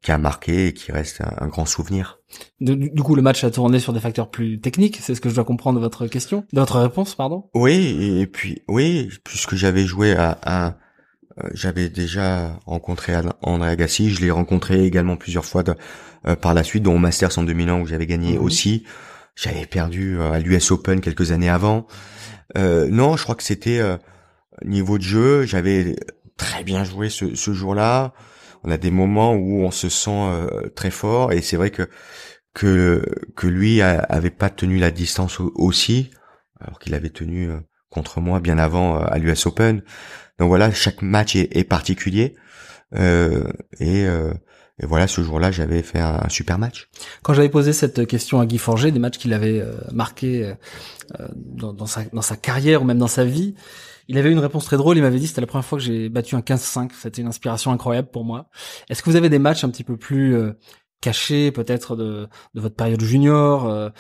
qui 0.03 0.13
a 0.13 0.19
marqué 0.19 0.69
et 0.69 0.75
qui 0.75 0.93
reste 0.93 1.23
un, 1.23 1.49
grand 1.49 1.65
souvenir. 1.65 2.19
Du, 2.61 3.03
coup, 3.03 3.15
le 3.15 3.23
match 3.23 3.43
a 3.43 3.51
tourné 3.51 3.79
sur 3.79 3.93
des 3.95 4.01
facteurs 4.01 4.31
plus 4.31 4.61
techniques, 4.61 4.99
c'est 5.01 5.15
ce 5.15 5.21
que 5.21 5.31
je 5.31 5.35
dois 5.35 5.45
comprendre 5.45 5.79
de 5.79 5.85
votre 5.85 6.07
question, 6.09 6.45
de 6.53 6.61
votre 6.61 6.79
réponse, 6.79 7.15
pardon? 7.15 7.49
Oui, 7.55 8.19
et 8.21 8.27
puis 8.27 8.63
oui, 8.69 9.09
puisque 9.25 9.55
j'avais 9.55 9.87
joué 9.87 10.15
à, 10.15 10.39
à 10.43 10.77
j'avais 11.53 11.89
déjà 11.89 12.61
rencontré 12.67 13.15
André 13.43 13.71
Agassi, 13.71 14.11
je 14.11 14.21
l'ai 14.21 14.31
rencontré 14.31 14.85
également 14.85 15.17
plusieurs 15.17 15.45
fois 15.45 15.63
de, 15.63 15.75
par 16.41 16.55
la 16.55 16.63
suite, 16.63 16.83
dont 16.83 16.95
au 16.95 16.99
Masters 16.99 17.39
en 17.39 17.43
2001 17.43 17.81
où 17.81 17.87
j'avais 17.87 18.07
gagné 18.07 18.39
mhm. 18.39 18.45
aussi. 18.45 18.85
J'avais 19.37 19.67
perdu 19.67 20.19
euh, 20.19 20.31
à 20.31 20.39
l'US 20.39 20.71
Open 20.71 21.01
quelques 21.01 21.33
années 21.33 21.49
avant. 21.49 21.87
Euh, 22.57 22.89
non, 22.89 23.17
je 23.17 23.23
crois 23.23 23.35
que 23.35 23.43
c'était 23.43 23.81
euh, 23.81 23.97
niveau 24.65 24.99
de 24.99 25.03
jeu. 25.03 25.45
J'avais 25.45 25.97
très 26.37 26.65
bien 26.65 26.85
joué 26.85 27.09
ce, 27.09 27.35
ce 27.35 27.53
jour-là. 27.53 28.13
On 28.63 28.71
a 28.71 28.77
des 28.77 28.91
moments 28.91 29.35
où 29.35 29.63
on 29.63 29.71
se 29.71 29.89
sent 29.89 30.11
euh, 30.11 30.69
très 30.75 30.91
fort 30.91 31.33
et 31.33 31.43
c'est 31.43 31.57
vrai 31.57 31.71
que 31.71 31.89
que 32.55 33.05
que 33.35 33.49
lui 33.49 33.83
avait 33.83 34.31
pas 34.31 34.49
tenu 34.49 34.79
la 34.79 34.93
distance 34.93 35.41
aussi, 35.41 36.11
alors 36.61 36.79
qu'il 36.79 36.95
avait 36.95 37.11
tenu 37.11 37.51
contre 37.91 38.21
moi 38.21 38.39
bien 38.39 38.59
avant 38.59 39.01
à 39.01 39.19
l'US 39.19 39.47
Open. 39.47 39.83
Donc 40.39 40.49
voilà, 40.49 40.73
chaque 40.73 41.03
match 41.03 41.37
est, 41.37 41.69
particulier 41.69 42.35
et 42.93 44.07
et 44.83 44.87
voilà, 44.87 45.07
ce 45.07 45.23
jour-là, 45.23 45.53
j'avais 45.53 45.83
fait 45.83 46.01
un, 46.01 46.29
super 46.29 46.59
match. 46.59 46.89
Quand 47.23 47.33
j'avais 47.33 47.49
posé 47.49 47.73
cette 47.73 48.07
question 48.07 48.41
à 48.41 48.47
Guy 48.47 48.59
Forger, 48.59 48.91
des 48.91 48.99
matchs 48.99 49.19
qu'il 49.19 49.33
avait 49.33 49.61
euh, 49.61 49.73
marqués 49.93 50.55
euh, 51.21 51.29
dans, 51.33 51.87
sa, 51.87 52.37
carrière 52.37 52.83
ou 52.83 52.85
même 52.85 52.99
dans 52.99 53.07
sa 53.07 53.25
vie, 53.25 53.55
il 54.09 54.19
avait 54.19 54.33
une 54.33 54.41
réponse 54.41 54.65
très 54.65 54.77
drôle. 54.77 54.97
Il 54.97 55.03
m'avait 55.03 55.21
dit 55.21 55.29
c'était 55.29 55.41
la 55.41 55.47
première 55.47 55.65
fois 55.65 55.79
que 55.79 55.85
j'ai 55.85 56.09
battu 56.09 56.35
un 56.35 56.41
15-5. 56.41 56.91
C'était 57.01 57.23
une 57.23 57.29
inspiration 57.29 57.71
incroyable 57.71 58.09
pour 58.11 58.25
moi. 58.25 58.51
Est-ce 58.91 59.03
que 59.03 59.11
vous 59.11 59.17
avez 59.17 59.29
des 59.29 59.39
matchs 59.39 59.63
un 59.63 59.71
petit 59.71 59.85
peu 59.85 59.97
plus 59.97 60.35
euh, 60.35 60.53
cachés, 61.01 61.53
peut-être 61.53 61.95
de 61.95 62.29
votre 62.55 62.75
période 62.75 63.01
junior, 63.01 63.93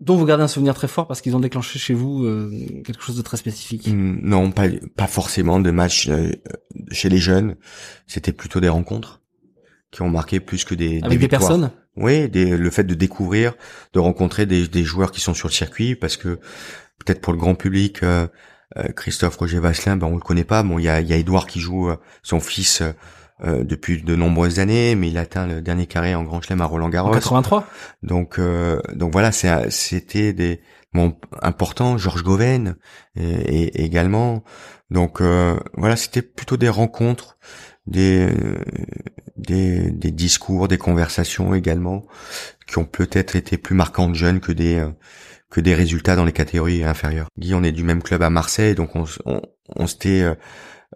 dont 0.00 0.16
vous 0.16 0.24
gardez 0.24 0.42
un 0.42 0.48
souvenir 0.48 0.74
très 0.74 0.88
fort 0.88 1.06
parce 1.06 1.20
qu'ils 1.20 1.36
ont 1.36 1.40
déclenché 1.40 1.78
chez 1.78 1.94
vous 1.94 2.24
quelque 2.84 3.02
chose 3.02 3.16
de 3.16 3.22
très 3.22 3.36
spécifique 3.36 3.86
mmh, 3.88 4.20
Non, 4.22 4.50
pas, 4.50 4.66
pas 4.96 5.06
forcément 5.06 5.60
de 5.60 5.70
matchs 5.70 6.10
chez 6.90 7.08
les 7.08 7.18
jeunes. 7.18 7.56
C'était 8.06 8.32
plutôt 8.32 8.60
des 8.60 8.68
rencontres 8.68 9.20
qui 9.90 10.02
ont 10.02 10.10
marqué 10.10 10.40
plus 10.40 10.64
que 10.64 10.74
des 10.74 11.00
avec 11.02 11.18
des, 11.18 11.28
personnes. 11.28 11.70
Oui, 11.96 12.28
des, 12.28 12.56
le 12.56 12.70
fait 12.70 12.84
de 12.84 12.94
découvrir, 12.94 13.54
de 13.92 13.98
rencontrer 13.98 14.46
des, 14.46 14.68
des, 14.68 14.84
joueurs 14.84 15.10
qui 15.10 15.20
sont 15.20 15.34
sur 15.34 15.48
le 15.48 15.52
circuit, 15.52 15.96
parce 15.96 16.16
que 16.16 16.38
peut-être 16.98 17.20
pour 17.20 17.32
le 17.32 17.38
grand 17.38 17.54
public, 17.54 18.02
euh, 18.02 18.28
euh, 18.76 18.88
Christophe 18.94 19.36
Roger 19.36 19.58
Vasselin, 19.58 19.96
ben 19.96 20.06
on 20.06 20.14
le 20.14 20.20
connaît 20.20 20.44
pas. 20.44 20.62
Bon, 20.62 20.78
il 20.78 20.84
y 20.84 20.88
a, 20.88 21.00
y 21.00 21.12
a 21.12 21.16
Edouard 21.16 21.46
qui 21.46 21.60
joue 21.60 21.90
euh, 21.90 21.96
son 22.22 22.38
fils 22.38 22.82
depuis 23.44 24.02
de 24.02 24.16
nombreuses 24.16 24.60
années, 24.60 24.94
mais 24.94 25.08
il 25.08 25.18
atteint 25.18 25.46
le 25.46 25.60
dernier 25.62 25.86
carré 25.86 26.14
en 26.14 26.24
Grand 26.24 26.40
Chelem 26.42 26.60
à 26.60 26.66
Roland 26.66 26.88
Garros. 26.88 27.10
En 27.10 27.14
83. 27.14 27.66
Donc, 28.02 28.38
donc 28.94 29.12
voilà, 29.12 29.32
c'était 29.32 30.32
des 30.32 30.60
bon 30.92 31.16
importants. 31.42 31.96
Georges 31.96 32.22
Goven 32.22 32.76
et, 33.16 33.82
également. 33.84 34.44
Donc 34.90 35.20
voilà, 35.20 35.96
c'était 35.96 36.22
plutôt 36.22 36.56
des 36.56 36.68
rencontres 36.68 37.38
des, 37.86 38.28
des, 39.36 39.90
des, 39.90 40.10
discours, 40.10 40.68
des 40.68 40.78
conversations 40.78 41.54
également, 41.54 42.06
qui 42.66 42.78
ont 42.78 42.84
peut-être 42.84 43.36
été 43.36 43.56
plus 43.56 43.74
marquantes 43.74 44.14
jeunes 44.14 44.40
que 44.40 44.52
des 44.52 44.86
que 45.50 45.60
des 45.60 45.74
résultats 45.74 46.16
dans 46.16 46.24
les 46.24 46.32
catégories 46.32 46.84
inférieures. 46.84 47.28
Guy, 47.38 47.54
on 47.54 47.62
est 47.62 47.72
du 47.72 47.82
même 47.82 48.02
club 48.02 48.22
à 48.22 48.30
Marseille, 48.30 48.74
donc 48.74 48.94
on, 48.94 49.04
on, 49.26 49.42
on 49.76 49.86
s'était 49.86 50.22
euh, 50.22 50.34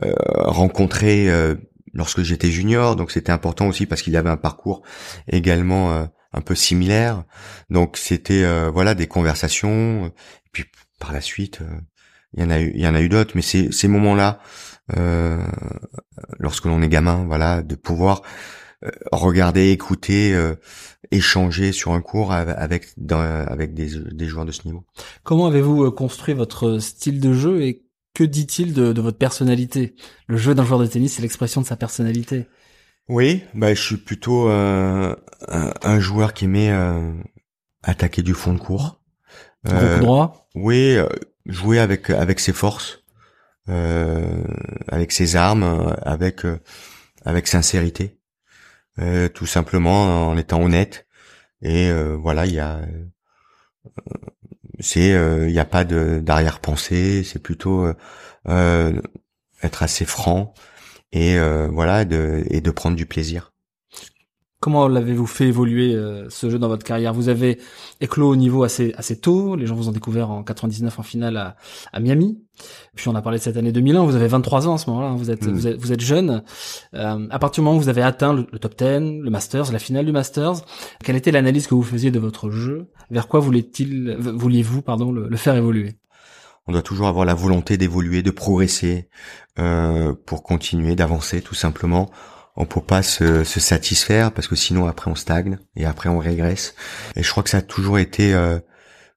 euh 0.05 0.15
rencontré 0.45 1.29
euh, 1.29 1.57
lorsque 1.95 2.23
j'étais 2.23 2.51
junior, 2.51 2.97
donc 2.97 3.11
c'était 3.11 3.33
important 3.33 3.67
aussi 3.69 3.87
parce 3.87 4.03
qu'il 4.03 4.17
avait 4.17 4.31
un 4.31 4.37
parcours 4.37 4.83
également 5.29 5.93
euh, 5.93 6.05
un 6.33 6.41
peu 6.41 6.55
similaire. 6.55 7.25
Donc 7.71 7.97
c'était 7.97 8.45
voilà 8.69 8.95
des 8.95 9.07
conversations. 9.07 10.07
Et 10.07 10.51
puis 10.53 10.65
par 10.99 11.13
la 11.13 11.21
suite, 11.21 11.61
il 12.35 12.43
y 12.43 12.47
en 12.47 12.51
a 12.51 12.61
eu, 12.61 12.73
il 12.75 12.81
y 12.81 12.89
en 12.89 12.95
a 12.95 13.01
eu 13.01 13.09
d'autres, 13.09 13.33
mais 13.35 13.43
ces, 13.43 13.71
ces 13.71 13.89
moments-là 13.89 14.41
euh, 14.97 15.43
lorsque 16.39 16.67
l'on 16.67 16.83
est 16.83 16.89
gamin, 16.89 17.25
voilà, 17.27 17.63
de 17.63 17.75
pouvoir 17.75 18.23
euh, 18.85 18.91
regarder, 19.13 19.71
écouter, 19.71 20.35
euh, 20.35 20.57
échanger 21.11 21.73
sur 21.73 21.93
un 21.93 22.01
cours 22.01 22.33
avec 22.33 22.89
avec 23.11 23.75
des, 23.75 23.89
des 24.13 24.27
joueurs 24.27 24.45
de 24.45 24.53
ce 24.53 24.67
niveau. 24.67 24.85
Comment 25.23 25.47
avez-vous 25.47 25.91
construit 25.93 26.35
votre 26.35 26.79
style 26.81 27.21
de 27.21 27.33
jeu 27.33 27.63
et 27.63 27.84
que 28.15 28.25
dit-il 28.25 28.73
de, 28.73 28.93
de, 28.93 29.01
votre 29.01 29.19
personnalité? 29.19 29.95
Le 30.27 30.37
jeu 30.37 30.55
d'un 30.55 30.65
joueur 30.65 30.81
de 30.81 30.87
tennis, 30.87 31.15
c'est 31.15 31.23
l'expression 31.23 31.61
de 31.61 31.67
sa 31.67 31.77
personnalité. 31.77 32.47
Oui, 33.09 33.43
bah 33.53 33.75
je 33.75 33.83
suis 33.83 33.97
plutôt 33.97 34.49
un, 34.49 35.17
un, 35.49 36.01
joueur 36.01 36.33
qui 36.33 36.47
aimait 36.47 36.73
attaquer 37.83 38.23
du 38.23 38.33
fond 38.33 38.55
de 38.55 38.59
cours. 38.59 39.03
Euh, 39.69 39.99
droit. 39.99 40.49
Oui, 40.55 40.97
jouer 41.45 41.81
avec 41.81 42.09
avec 42.09 42.41
ses 42.41 42.55
forces. 42.55 43.05
Euh, 43.71 44.45
avec 44.89 45.11
ses 45.11 45.37
armes, 45.37 45.97
avec 46.03 46.45
euh, 46.45 46.61
avec 47.25 47.47
sincérité, 47.47 48.21
euh, 48.99 49.31
tout 49.31 49.47
simplement 49.47 50.29
en 50.29 50.37
étant 50.37 50.63
honnête. 50.63 51.07
Et 51.63 51.91
voilà, 52.21 52.45
il 52.45 52.53
y 52.53 52.59
a 52.59 52.83
c'est 54.81 55.11
il 55.11 55.53
n'y 55.53 55.59
a 55.59 55.65
pas 55.65 55.85
d'arrière-pensée, 55.85 57.23
c'est 57.25 57.39
plutôt 57.39 57.87
être 59.63 59.83
assez 59.83 60.05
franc 60.05 60.55
et 61.13 61.39
voilà 61.73 62.05
de, 62.05 62.45
et 62.51 62.61
de 62.61 62.71
prendre 62.71 62.97
du 62.97 63.07
plaisir. 63.07 63.54
Comment 64.65 64.89
l'avez-vous 64.89 65.27
fait 65.27 65.49
évoluer 65.49 65.95
euh, 65.95 66.27
ce 66.31 66.49
jeu 66.49 66.59
dans 66.59 66.69
votre 66.69 66.87
carrière? 66.87 67.13
Vous 67.13 67.29
avez 67.29 67.59
éclos 68.01 68.31
au 68.31 68.35
niveau 68.35 68.63
assez 68.63 68.95
assez 68.97 69.21
tôt. 69.21 69.57
Les 69.57 69.67
gens 69.67 69.75
vous 69.75 69.91
ont 69.91 69.93
découvert 69.93 70.31
en 70.31 70.43
99 70.43 70.99
en 70.99 71.03
finale 71.03 71.37
à, 71.37 71.57
à 71.93 72.01
Miami. 72.01 72.39
Puis 72.95 73.11
on 73.11 73.15
a 73.15 73.21
parlé 73.21 73.37
de 73.37 73.43
cette 73.43 73.59
année 73.59 73.73
2001. 73.73 74.05
Vous 74.05 74.17
avez 74.17 74.27
23 74.27 74.67
ans 74.67 74.77
à 74.77 74.79
ce 74.79 74.89
moment-là. 74.89 75.09
Hein. 75.09 75.17
Vous, 75.17 75.31
êtes, 75.31 75.47
mm. 75.47 75.53
vous, 75.53 75.67
êtes, 75.67 75.77
vous 75.77 75.93
êtes 75.93 76.01
jeune. 76.01 76.43
Euh, 76.95 77.29
à 77.29 77.39
partir 77.39 77.61
du 77.61 77.67
moment 77.67 77.77
où 77.77 77.81
vous 77.83 77.91
avez 77.91 78.01
atteint 78.01 78.33
le, 78.33 78.45
top 78.59 78.79
10, 78.79 79.21
le 79.21 79.29
Masters, 79.29 79.71
la 79.71 79.79
finale 79.79 80.07
du 80.07 80.13
Masters, 80.13 80.55
quelle 81.05 81.17
était 81.17 81.31
l'analyse 81.31 81.67
que 81.67 81.75
vous 81.75 81.83
faisiez 81.83 82.11
de 82.11 82.19
votre 82.19 82.49
jeu? 82.49 82.87
Vers 83.11 83.29
quoi 83.29 83.41
voulait-il 83.41 84.17
vouliez-vous 84.19 84.81
pardon 84.81 85.13
le, 85.13 85.29
le 85.29 85.37
faire 85.37 85.57
évoluer? 85.57 85.99
On 86.67 86.73
doit 86.73 86.81
toujours 86.81 87.09
avoir 87.09 87.27
la 87.27 87.35
volonté 87.35 87.77
d'évoluer, 87.77 88.23
de 88.23 88.31
progresser, 88.31 89.11
euh, 89.59 90.15
pour 90.25 90.43
continuer, 90.43 90.97
d'avancer 90.97 91.43
tout 91.43 91.55
simplement. 91.55 92.11
On 92.57 92.67
peut 92.67 92.81
pas 92.81 93.03
se, 93.03 93.43
se, 93.45 93.61
satisfaire 93.61 94.33
parce 94.33 94.47
que 94.47 94.57
sinon 94.57 94.87
après 94.87 95.11
on 95.11 95.15
stagne 95.15 95.59
et 95.77 95.87
après 95.87 96.09
on 96.09 96.19
régresse. 96.19 96.75
Et 97.17 97.23
je 97.23 97.31
crois 97.31 97.43
que 97.43 97.51
ça 97.51 97.59
a 97.59 97.63
toujours 97.63 97.99
été 97.99 98.33
euh, 98.33 98.59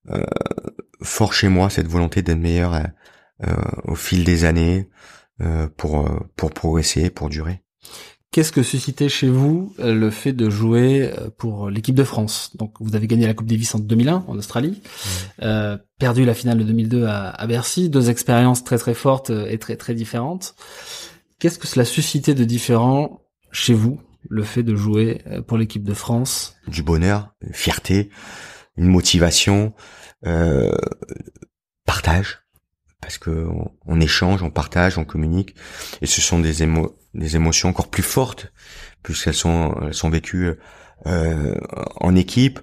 euh, 0.09 0.23
fort 1.01 1.33
chez 1.33 1.47
moi 1.47 1.69
cette 1.69 1.87
volonté 1.87 2.21
d'être 2.21 2.37
meilleur 2.37 2.73
euh, 2.73 3.53
au 3.83 3.95
fil 3.95 4.23
des 4.23 4.45
années 4.45 4.89
pour 5.77 6.09
pour 6.35 6.51
progresser, 6.51 7.11
pour 7.11 7.29
durer. 7.29 7.61
Qu'est-ce 8.31 8.51
que 8.51 8.61
suscitait 8.61 9.09
chez 9.09 9.29
vous 9.29 9.73
euh, 9.79 9.93
le 9.93 10.09
fait 10.09 10.33
de 10.33 10.49
jouer 10.49 11.11
euh, 11.17 11.29
pour 11.35 11.69
l'équipe 11.69 11.95
de 11.95 12.03
France? 12.03 12.51
Donc 12.55 12.73
vous 12.79 12.95
avez 12.95 13.07
gagné 13.07 13.25
la 13.25 13.33
Coupe 13.33 13.47
Davis 13.47 13.73
en 13.73 13.79
2001 13.79 14.25
en 14.27 14.37
Australie, 14.37 14.81
euh, 15.41 15.77
perdu 15.97 16.25
la 16.25 16.33
finale 16.33 16.57
de 16.59 16.63
2002 16.63 17.05
à, 17.05 17.29
à, 17.29 17.47
Bercy, 17.47 17.89
deux 17.89 18.09
expériences 18.09 18.63
très 18.63 18.77
très 18.77 18.93
fortes 18.93 19.29
euh, 19.29 19.47
et 19.47 19.57
très 19.57 19.77
très 19.77 19.93
différentes. 19.93 20.55
Qu'est-ce 21.39 21.57
que 21.57 21.67
cela 21.67 21.85
suscitait 21.85 22.35
de 22.35 22.43
différent 22.43 23.21
chez 23.51 23.73
vous, 23.73 24.01
le 24.29 24.43
fait 24.43 24.63
de 24.63 24.75
jouer 24.75 25.21
pour 25.47 25.57
l'équipe 25.57 25.83
de 25.83 25.93
France 25.93 26.57
Du 26.67 26.83
bonheur, 26.83 27.33
une 27.41 27.53
fierté, 27.53 28.09
une 28.75 28.87
motivation, 28.87 29.73
euh, 30.25 30.75
partage, 31.85 32.39
parce 33.01 33.17
que 33.17 33.47
on, 33.85 34.01
échange, 34.01 34.43
on 34.43 34.49
partage, 34.49 34.97
on 34.97 35.05
communique, 35.05 35.55
et 36.01 36.05
ce 36.05 36.21
sont 36.21 36.39
des 36.39 36.63
émo 36.63 36.97
des 37.13 37.35
émotions 37.35 37.69
encore 37.69 37.89
plus 37.89 38.03
fortes 38.03 38.51
puisqu'elles 39.01 39.33
sont 39.33 39.75
elles 39.81 39.93
sont 39.93 40.09
vécues 40.09 40.51
euh, 41.05 41.55
en 41.99 42.15
équipe. 42.15 42.59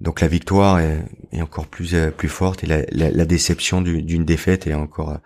Donc 0.00 0.20
la 0.20 0.28
victoire 0.28 0.80
est, 0.80 1.04
encore 1.40 1.66
plus 1.66 1.94
euh, 1.94 2.10
plus 2.10 2.28
forte 2.28 2.64
et 2.64 2.66
la, 2.66 3.24
déception 3.24 3.82
d'une 3.82 4.24
défaite 4.24 4.66
est 4.66 4.74
encore 4.74 5.18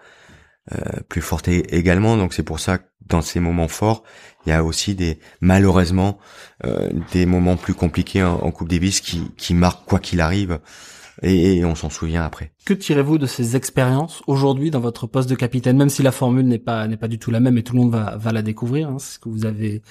euh, 0.72 1.00
plus 1.08 1.22
forte 1.22 1.48
également. 1.48 2.16
Donc 2.16 2.34
c'est 2.34 2.42
pour 2.42 2.60
ça 2.60 2.78
que 2.78 2.84
dans 3.06 3.22
ces 3.22 3.40
moments 3.40 3.68
forts, 3.68 4.02
il 4.46 4.50
y 4.50 4.52
a 4.52 4.64
aussi 4.64 4.94
des 4.94 5.18
malheureusement 5.40 6.18
euh, 6.64 6.90
des 7.12 7.26
moments 7.26 7.56
plus 7.56 7.74
compliqués 7.74 8.22
en, 8.22 8.34
en 8.34 8.50
Coupe 8.50 8.68
Davis 8.68 9.00
qui 9.00 9.22
qui 9.36 9.54
marquent 9.54 9.84
quoi 9.84 9.98
qu'il 9.98 10.20
arrive 10.20 10.60
et, 11.22 11.64
on 11.64 11.74
s'en 11.74 11.88
souvient 11.88 12.24
après. 12.24 12.52
Que 12.64 12.74
tirez-vous 12.74 13.18
de 13.18 13.26
ces 13.26 13.56
expériences 13.56 14.22
aujourd'hui 14.26 14.70
dans 14.70 14.80
votre 14.80 15.06
poste 15.06 15.30
de 15.30 15.34
capitaine, 15.34 15.76
même 15.76 15.88
si 15.88 16.02
la 16.02 16.12
formule 16.12 16.46
n'est 16.46 16.58
pas 16.58 16.86
n'est 16.86 16.96
pas 16.96 17.08
du 17.08 17.18
tout 17.18 17.30
la 17.30 17.40
même 17.40 17.56
et 17.58 17.62
tout 17.62 17.74
le 17.74 17.80
monde 17.80 17.92
va 17.92 18.16
va 18.16 18.32
la 18.32 18.42
découvrir, 18.42 18.88
hein, 18.88 18.96
c'est 18.98 19.14
ce 19.14 19.18
que 19.18 19.28
vous 19.28 19.46
avez 19.46 19.82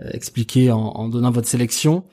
euh, 0.00 0.08
expliqué 0.12 0.70
en, 0.72 0.78
en, 0.78 1.08
donnant 1.08 1.30
votre 1.30 1.48
sélection. 1.48 2.04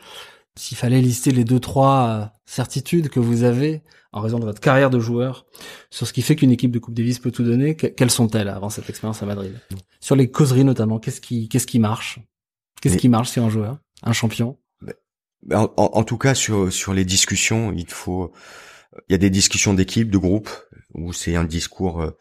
S'il 0.58 0.77
fallait 0.77 1.01
lister 1.01 1.31
les 1.31 1.46
deux 1.46 1.60
trois 1.60 2.08
euh, 2.08 2.25
certitudes 2.46 3.10
que 3.10 3.20
vous 3.20 3.43
avez 3.43 3.81
en 4.12 4.20
raison 4.20 4.39
de 4.39 4.46
votre 4.46 4.60
carrière 4.60 4.89
de 4.89 5.00
joueur 5.00 5.46
sur 5.89 6.05
ce 6.05 6.12
qui 6.12 6.22
fait 6.22 6.36
qu'une 6.36 6.51
équipe 6.51 6.72
de 6.72 6.79
Coupe 6.79 6.93
Davis 6.93 7.20
peut 7.20 7.31
tout 7.31 7.43
donner, 7.43 7.75
quelles 7.75 8.12
sont-elles 8.12 8.50
avant 8.50 8.70
cette 8.70 8.89
expérience 8.89 9.24
à 9.24 9.25
Madrid? 9.25 9.58
Sur 10.01 10.17
les 10.17 10.29
causeries 10.29 10.65
notamment, 10.65 11.00
qu'est-ce 11.00 11.22
qui 11.22 11.48
qu'est-ce 11.48 11.67
qui 11.67 11.79
marche? 11.79 12.20
Qu'est-ce 12.81 12.98
qui 12.98 13.10
marche 13.10 13.29
sur 13.29 13.43
un 13.43 13.50
joueur, 13.50 13.77
un 14.03 14.12
champion? 14.12 14.58
En, 15.51 15.72
en, 15.77 16.03
tout 16.03 16.17
cas, 16.17 16.36
sur 16.36 16.72
sur 16.72 16.93
les 16.93 17.05
discussions, 17.05 17.72
il 17.72 17.89
faut, 17.89 18.31
il 19.08 19.13
y 19.13 19.15
a 19.15 19.17
des 19.17 19.29
discussions 19.29 19.74
d'équipe, 19.74 20.10
de 20.10 20.17
groupe, 20.17 20.50
où 20.93 21.13
c'est 21.13 21.36
un 21.36 21.46
discours 21.46 22.01
euh, 22.01 22.12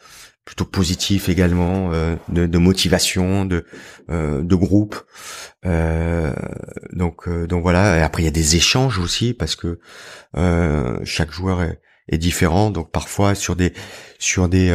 plutôt 0.44 0.64
positif 0.64 1.28
également, 1.28 1.92
euh, 1.92 2.16
de, 2.28 2.46
de, 2.46 2.58
motivation, 2.58 3.44
de 3.44 3.64
euh, 4.10 4.42
de 4.42 4.54
groupe. 4.54 4.96
donc 6.92 7.28
donc 7.28 7.62
voilà. 7.62 7.98
Et 7.98 8.02
après, 8.02 8.22
il 8.22 8.26
y 8.26 8.28
a 8.28 8.32
des 8.32 8.56
échanges 8.56 8.98
aussi 8.98 9.34
parce 9.34 9.56
que 9.56 9.78
chaque 11.04 11.30
joueur 11.30 11.62
est, 11.62 11.80
est, 12.08 12.18
différent. 12.18 12.70
Donc 12.70 12.90
parfois 12.90 13.34
sur 13.34 13.56
des 13.56 13.72
sur 14.18 14.48
des 14.48 14.74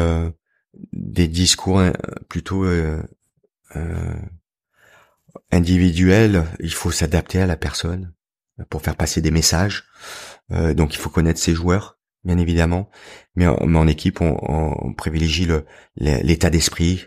des 0.93 1.27
discours 1.27 1.81
plutôt 2.29 2.65
individuels, 5.51 6.45
il 6.59 6.73
faut 6.73 6.91
s'adapter 6.91 7.41
à 7.41 7.45
la 7.45 7.57
personne 7.57 8.13
pour 8.69 8.81
faire 8.81 8.95
passer 8.95 9.21
des 9.21 9.31
messages. 9.31 9.85
Euh, 10.51 10.73
donc 10.73 10.93
il 10.93 10.97
faut 10.97 11.09
connaître 11.09 11.39
ses 11.39 11.53
joueurs, 11.53 11.94
bien 12.25 12.37
évidemment. 12.37 12.89
Mais 13.35 13.47
en, 13.47 13.87
équipe, 13.87 14.21
on, 14.21 14.37
on 14.41 14.93
privilégie 14.93 15.47
l'état 15.97 16.49
d'esprit, 16.49 17.05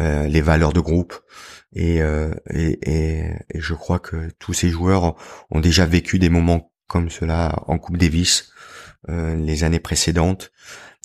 euh, 0.00 0.26
les 0.26 0.40
valeurs 0.40 0.72
de 0.72 0.80
groupe. 0.80 1.18
Euh, 1.76 2.34
et, 2.50 2.78
et, 2.82 3.24
et, 3.54 3.60
je 3.60 3.74
crois 3.74 3.98
que 3.98 4.28
tous 4.38 4.52
ces 4.52 4.70
joueurs 4.70 5.16
ont 5.50 5.60
déjà 5.60 5.86
vécu 5.86 6.18
des 6.18 6.28
moments 6.28 6.72
comme 6.88 7.10
cela 7.10 7.62
en 7.68 7.78
Coupe 7.78 7.96
Davis 7.96 8.52
euh, 9.08 9.36
les 9.36 9.64
années 9.64 9.80
précédentes. 9.80 10.52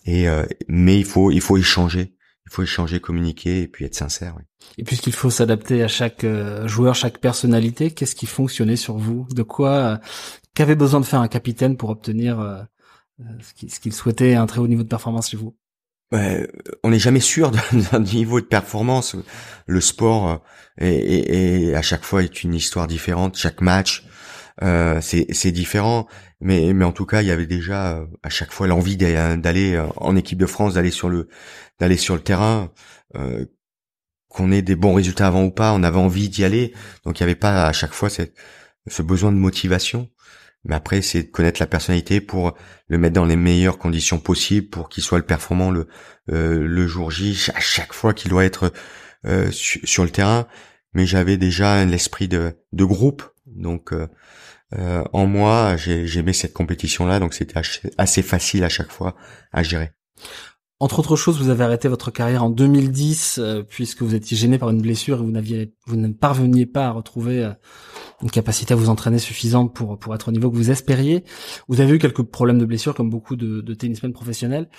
Et 0.06 0.28
euh, 0.28 0.46
mais 0.68 0.98
il 0.98 1.06
faut 1.06 1.32
il 1.32 1.42
faut 1.42 1.58
échanger 1.58 2.16
il 2.46 2.54
faut 2.54 2.64
échanger, 2.64 3.00
communiquer 3.00 3.64
et 3.64 3.68
puis 3.68 3.86
être 3.86 3.96
sincère. 3.96 4.36
Oui. 4.38 4.44
Et 4.78 4.84
puisqu'il 4.84 5.14
faut 5.14 5.30
s'adapter 5.30 5.82
à 5.84 5.88
chaque 5.88 6.24
euh, 6.24 6.68
joueur, 6.68 6.96
chaque 6.96 7.18
personnalité, 7.18 7.92
qu'est-ce 7.92 8.16
qui 8.16 8.28
fonctionnait 8.28 8.76
sur 8.76 8.98
vous? 8.98 9.28
De 9.34 9.44
quoi 9.44 9.72
euh, 9.72 9.98
qu'avait 10.54 10.76
besoin 10.76 11.00
de 11.00 11.06
faire 11.06 11.22
un 11.22 11.28
capitaine 11.28 11.76
pour 11.76 11.90
obtenir 11.90 12.68
ce 13.40 13.80
qu'il 13.80 13.94
souhaitait 13.94 14.36
un 14.36 14.46
très 14.46 14.60
haut 14.60 14.68
niveau 14.68 14.84
de 14.84 14.88
performance 14.88 15.30
chez 15.30 15.38
vous 15.38 15.56
On 16.84 16.90
n'est 16.90 17.00
jamais 17.00 17.20
sûr 17.20 17.52
d'un 17.92 18.00
niveau 18.00 18.40
de 18.42 18.46
performance. 18.46 19.16
Le 19.68 19.82
sport 19.82 20.44
est, 20.78 21.74
à 21.74 21.82
chaque 21.82 22.04
fois 22.04 22.24
est 22.24 22.44
une 22.44 22.54
histoire 22.54 22.88
différente. 22.88 23.38
Chaque 23.38 23.62
match, 23.62 24.06
c'est 24.62 25.52
différent. 25.52 26.08
Mais, 26.42 26.74
mais 26.74 26.86
en 26.86 26.92
tout 26.92 27.06
cas, 27.06 27.22
il 27.22 27.28
y 27.28 27.32
avait 27.32 27.48
déjà 27.48 28.06
à 28.22 28.30
chaque 28.30 28.52
fois 28.52 28.68
l'envie 28.68 28.98
d'aller 28.98 29.82
en 29.96 30.16
équipe 30.16 30.38
de 30.38 30.46
France, 30.46 30.74
d'aller 30.74 30.92
sur 30.92 31.10
le 31.10 31.30
d'aller 31.80 31.98
sur 31.98 32.16
le 32.16 32.22
terrain, 32.22 32.72
euh, 33.16 33.46
qu'on 34.30 34.52
ait 34.52 34.62
des 34.62 34.76
bons 34.76 34.94
résultats 34.94 35.28
avant 35.28 35.44
ou 35.44 35.52
pas, 35.52 35.74
on 35.74 35.84
avait 35.84 35.98
envie 35.98 36.30
d'y 36.30 36.44
aller. 36.44 36.74
Donc 37.04 37.20
il 37.20 37.24
n'y 37.24 37.26
avait 37.26 37.36
pas 37.36 37.66
à 37.66 37.74
chaque 37.74 37.94
fois 37.94 38.10
cette, 38.10 38.36
ce 38.88 39.02
besoin 39.02 39.32
de 39.32 39.38
motivation. 39.38 40.10
Mais 40.66 40.76
après, 40.76 41.02
c'est 41.02 41.24
de 41.24 41.28
connaître 41.28 41.62
la 41.62 41.68
personnalité 41.68 42.22
pour 42.22 42.54
le 42.88 42.98
mettre 42.98 43.14
dans 43.14 43.26
les 43.26 43.36
meilleures 43.36 43.78
conditions 43.78 44.20
possibles 44.20 44.70
pour 44.70 44.90
qu'il 44.90 45.04
soit 45.04 45.20
le 45.20 45.26
performant 45.26 45.72
le 45.72 45.88
euh, 46.32 46.66
le 46.66 46.88
jour 46.88 47.12
J 47.12 47.50
à 47.54 47.60
chaque 47.60 47.94
fois 47.94 48.14
qu'il 48.14 48.32
doit 48.32 48.46
être 48.46 48.74
euh, 49.26 49.50
sur 49.52 50.04
le 50.04 50.10
terrain. 50.10 50.48
Mais 50.94 51.06
j'avais 51.06 51.38
déjà 51.38 51.86
l'esprit 51.86 52.28
de, 52.28 52.58
de 52.72 52.84
groupe, 52.86 53.24
donc 53.46 53.94
euh, 53.94 54.08
euh 54.74 55.04
en 55.14 55.28
moi, 55.28 55.76
j'aimais 55.78 56.34
cette 56.34 56.54
compétition-là, 56.54 57.20
donc 57.20 57.34
c'était 57.34 57.60
assez 57.98 58.22
facile 58.22 58.64
à 58.64 58.70
chaque 58.70 58.92
fois 58.92 59.16
à 59.52 59.62
gérer. 59.62 59.92
Entre 60.82 61.00
autres 61.00 61.16
choses, 61.16 61.42
vous 61.42 61.50
avez 61.50 61.64
arrêté 61.64 61.88
votre 61.88 62.12
carrière 62.12 62.44
en 62.44 62.50
2010 62.50 63.40
euh, 63.40 63.64
puisque 63.64 64.02
vous 64.02 64.14
étiez 64.14 64.36
gêné 64.36 64.58
par 64.58 64.70
une 64.70 64.82
blessure 64.82 65.20
et 65.20 65.24
vous 65.24 65.32
n'aviez, 65.32 65.74
vous 65.88 65.96
ne 65.96 66.10
parveniez 66.10 66.66
pas 66.66 66.88
à 66.88 66.92
retrouver 66.92 67.46
euh, 67.46 67.52
une 68.22 68.32
capacité 68.32 68.74
à 68.74 68.78
vous 68.78 68.90
entraîner 68.90 69.20
suffisante 69.20 69.74
pour 69.74 70.00
pour 70.00 70.16
être 70.16 70.30
au 70.30 70.32
niveau 70.32 70.50
que 70.50 70.56
vous 70.56 70.72
espériez. 70.72 71.24
Vous 71.68 71.82
avez 71.82 71.96
eu 71.96 72.00
quelques 72.00 72.24
problèmes 72.24 72.60
de 72.60 72.66
blessure 72.66 72.96
comme 72.96 73.10
beaucoup 73.10 73.36
de, 73.36 73.62
de 73.62 73.74
tennismen 73.74 74.14
professionnels. 74.14 74.70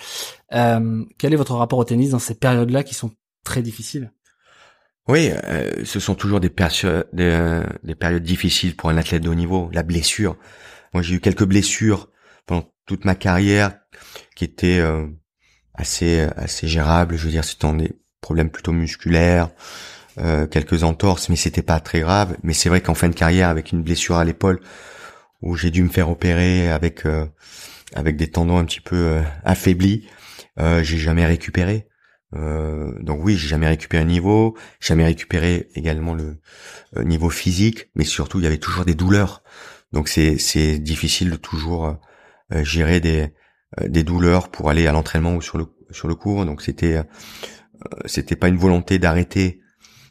Euh, 0.53 1.05
quel 1.17 1.33
est 1.33 1.37
votre 1.37 1.55
rapport 1.55 1.79
au 1.79 1.83
tennis 1.83 2.11
dans 2.11 2.19
ces 2.19 2.35
périodes-là 2.35 2.83
qui 2.83 2.95
sont 2.95 3.11
très 3.43 3.61
difficiles? 3.61 4.11
Oui, 5.07 5.29
euh, 5.45 5.85
ce 5.85 5.99
sont 5.99 6.15
toujours 6.15 6.39
des, 6.39 6.51
des, 7.13 7.61
des 7.83 7.95
périodes 7.95 8.23
difficiles 8.23 8.75
pour 8.75 8.89
un 8.89 8.97
athlète 8.97 9.23
de 9.23 9.29
haut 9.29 9.35
niveau. 9.35 9.69
La 9.71 9.83
blessure. 9.83 10.35
Moi, 10.93 11.01
j'ai 11.01 11.15
eu 11.15 11.19
quelques 11.19 11.45
blessures 11.45 12.09
pendant 12.45 12.73
toute 12.85 13.05
ma 13.05 13.15
carrière 13.15 13.77
qui 14.35 14.43
étaient 14.43 14.81
assez 15.73 16.21
assez 16.35 16.67
gérable. 16.67 17.15
Je 17.15 17.25
veux 17.25 17.31
dire, 17.31 17.45
c'était 17.45 17.71
des 17.73 17.93
problèmes 18.19 18.49
plutôt 18.49 18.71
musculaires, 18.73 19.49
euh, 20.19 20.47
quelques 20.47 20.83
entorses, 20.83 21.29
mais 21.29 21.35
c'était 21.35 21.61
pas 21.61 21.79
très 21.79 21.99
grave. 21.99 22.37
Mais 22.43 22.53
c'est 22.53 22.69
vrai 22.69 22.81
qu'en 22.81 22.93
fin 22.95 23.09
de 23.09 23.15
carrière, 23.15 23.49
avec 23.49 23.71
une 23.71 23.83
blessure 23.83 24.15
à 24.17 24.25
l'épaule, 24.25 24.59
où 25.41 25.55
j'ai 25.55 25.71
dû 25.71 25.83
me 25.83 25.89
faire 25.89 26.09
opérer 26.09 26.69
avec 26.71 27.05
euh, 27.05 27.25
avec 27.93 28.17
des 28.17 28.27
tendons 28.29 28.57
un 28.57 28.65
petit 28.65 28.81
peu 28.81 28.95
euh, 28.95 29.21
affaiblis, 29.43 30.07
euh, 30.59 30.83
j'ai 30.83 30.97
jamais 30.97 31.25
récupéré. 31.25 31.87
Euh, 32.35 32.91
donc 33.01 33.23
oui, 33.23 33.37
j'ai 33.37 33.47
jamais 33.47 33.67
récupéré 33.67 34.03
le 34.03 34.09
niveau, 34.09 34.57
jamais 34.79 35.05
récupéré 35.05 35.69
également 35.75 36.13
le 36.13 36.39
niveau 37.03 37.29
physique, 37.29 37.89
mais 37.95 38.03
surtout 38.03 38.39
il 38.39 38.43
y 38.43 38.47
avait 38.47 38.57
toujours 38.57 38.85
des 38.85 38.95
douleurs. 38.95 39.43
Donc 39.93 40.09
c'est 40.09 40.37
c'est 40.37 40.79
difficile 40.79 41.29
de 41.31 41.37
toujours 41.37 41.95
gérer 42.51 42.99
des 42.99 43.29
des 43.81 44.03
douleurs 44.03 44.49
pour 44.49 44.69
aller 44.69 44.87
à 44.87 44.91
l'entraînement 44.91 45.35
ou 45.35 45.41
sur 45.41 45.57
le 45.57 45.67
sur 45.91 46.09
le 46.09 46.15
cours. 46.15 46.45
Donc 46.45 46.61
c'était 46.61 47.01
c'était 48.05 48.35
pas 48.35 48.49
une 48.49 48.57
volonté 48.57 48.99
d'arrêter 48.99 49.61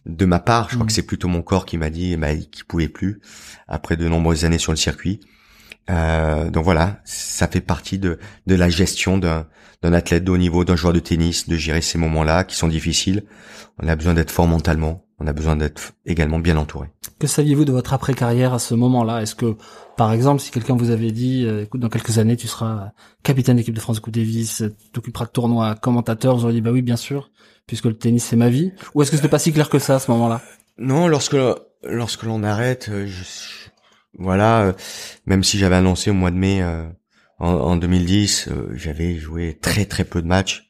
de 0.06 0.24
ma 0.24 0.38
part. 0.38 0.68
Je 0.70 0.74
crois 0.74 0.86
que 0.86 0.92
mmh. 0.92 0.94
c'est 0.94 1.02
plutôt 1.02 1.28
mon 1.28 1.42
corps 1.42 1.66
qui 1.66 1.78
m'a 1.78 1.90
dit 1.90 2.16
bah, 2.16 2.34
qu'il 2.34 2.64
pouvait 2.64 2.88
plus 2.88 3.20
après 3.68 3.96
de 3.96 4.08
nombreuses 4.08 4.44
années 4.44 4.58
sur 4.58 4.72
le 4.72 4.76
circuit. 4.76 5.20
Euh, 5.88 6.50
donc 6.50 6.64
voilà, 6.64 7.00
ça 7.04 7.46
fait 7.46 7.60
partie 7.60 7.98
de 7.98 8.18
de 8.46 8.54
la 8.54 8.68
gestion 8.68 9.18
d'un 9.18 9.46
d'un 9.82 9.92
athlète 9.92 10.24
de 10.24 10.30
haut 10.30 10.38
niveau, 10.38 10.64
d'un 10.64 10.76
joueur 10.76 10.92
de 10.92 10.98
tennis, 10.98 11.48
de 11.48 11.56
gérer 11.56 11.82
ces 11.82 11.98
moments-là 11.98 12.44
qui 12.44 12.56
sont 12.56 12.68
difficiles. 12.68 13.24
On 13.82 13.88
a 13.88 13.94
besoin 13.94 14.14
d'être 14.14 14.30
fort 14.30 14.46
mentalement 14.46 15.06
on 15.18 15.26
a 15.26 15.32
besoin 15.32 15.56
d'être 15.56 15.92
également 16.04 16.38
bien 16.38 16.56
entouré. 16.56 16.88
Que 17.18 17.26
saviez-vous 17.26 17.64
de 17.64 17.72
votre 17.72 17.94
après-carrière 17.94 18.52
à 18.52 18.58
ce 18.58 18.74
moment-là? 18.74 19.22
Est-ce 19.22 19.34
que, 19.34 19.56
par 19.96 20.12
exemple, 20.12 20.42
si 20.42 20.50
quelqu'un 20.50 20.76
vous 20.76 20.90
avait 20.90 21.10
dit, 21.10 21.46
euh, 21.46 21.62
écoute, 21.62 21.80
dans 21.80 21.88
quelques 21.88 22.18
années, 22.18 22.36
tu 22.36 22.46
seras 22.46 22.90
capitaine 23.22 23.56
d'équipe 23.56 23.74
de 23.74 23.80
France 23.80 23.96
de 23.96 24.00
Coupe 24.02 24.12
Davis, 24.12 24.62
t'occuperas 24.92 25.24
de 25.24 25.30
tournoi, 25.30 25.74
commentateur, 25.74 26.36
vous 26.36 26.44
auriez 26.44 26.56
dit, 26.56 26.60
bah 26.60 26.70
oui, 26.70 26.82
bien 26.82 26.96
sûr, 26.96 27.30
puisque 27.66 27.86
le 27.86 27.96
tennis 27.96 28.24
c'est 28.24 28.36
ma 28.36 28.48
vie. 28.48 28.72
Ou 28.94 29.02
est-ce 29.02 29.10
que 29.10 29.16
c'était 29.16 29.28
pas 29.28 29.38
si 29.38 29.52
clair 29.52 29.68
que 29.68 29.78
ça 29.78 29.96
à 29.96 29.98
ce 29.98 30.10
moment-là? 30.10 30.40
Non, 30.78 31.08
lorsque 31.08 31.36
lorsque 31.84 32.22
l'on 32.24 32.42
arrête, 32.42 32.88
euh, 32.90 33.06
je, 33.06 33.24
voilà, 34.18 34.62
euh, 34.62 34.72
même 35.26 35.44
si 35.44 35.58
j'avais 35.58 35.76
annoncé 35.76 36.10
au 36.10 36.14
mois 36.14 36.30
de 36.30 36.36
mai 36.36 36.64
en, 37.38 37.48
en, 37.48 37.76
2010, 37.76 38.48
j'avais 38.74 39.16
joué 39.16 39.58
très 39.60 39.84
très 39.84 40.04
peu 40.04 40.22
de 40.22 40.26
matchs. 40.26 40.66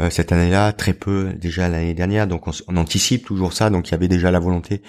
Euh, 0.00 0.08
cette 0.08 0.32
année-là, 0.32 0.72
très 0.72 0.94
peu 0.94 1.34
déjà 1.34 1.68
l'année 1.68 1.92
dernière, 1.92 2.26
donc 2.26 2.46
on, 2.48 2.76
anticipe 2.78 3.26
toujours 3.26 3.52
ça, 3.52 3.68
donc 3.68 3.88
il 3.88 3.92
y 3.92 3.94
avait 3.94 4.08
déjà 4.08 4.30
la 4.30 4.38
volonté 4.38 4.82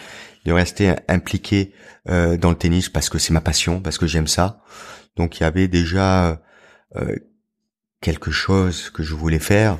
de 0.45 0.53
rester 0.53 0.95
impliqué 1.09 1.73
euh, 2.07 2.37
dans 2.37 2.49
le 2.49 2.55
tennis 2.55 2.87
parce 2.87 3.09
que 3.09 3.17
c'est 3.17 3.33
ma 3.33 3.41
passion, 3.41 3.81
parce 3.81 3.97
que 3.97 4.07
j'aime 4.07 4.27
ça. 4.27 4.61
Donc 5.17 5.39
il 5.39 5.43
y 5.43 5.45
avait 5.45 5.67
déjà 5.67 6.41
euh, 6.95 7.15
quelque 8.03 8.29
chose 8.29 8.91
que 8.91 9.01
je 9.01 9.15
voulais 9.15 9.39
faire, 9.39 9.79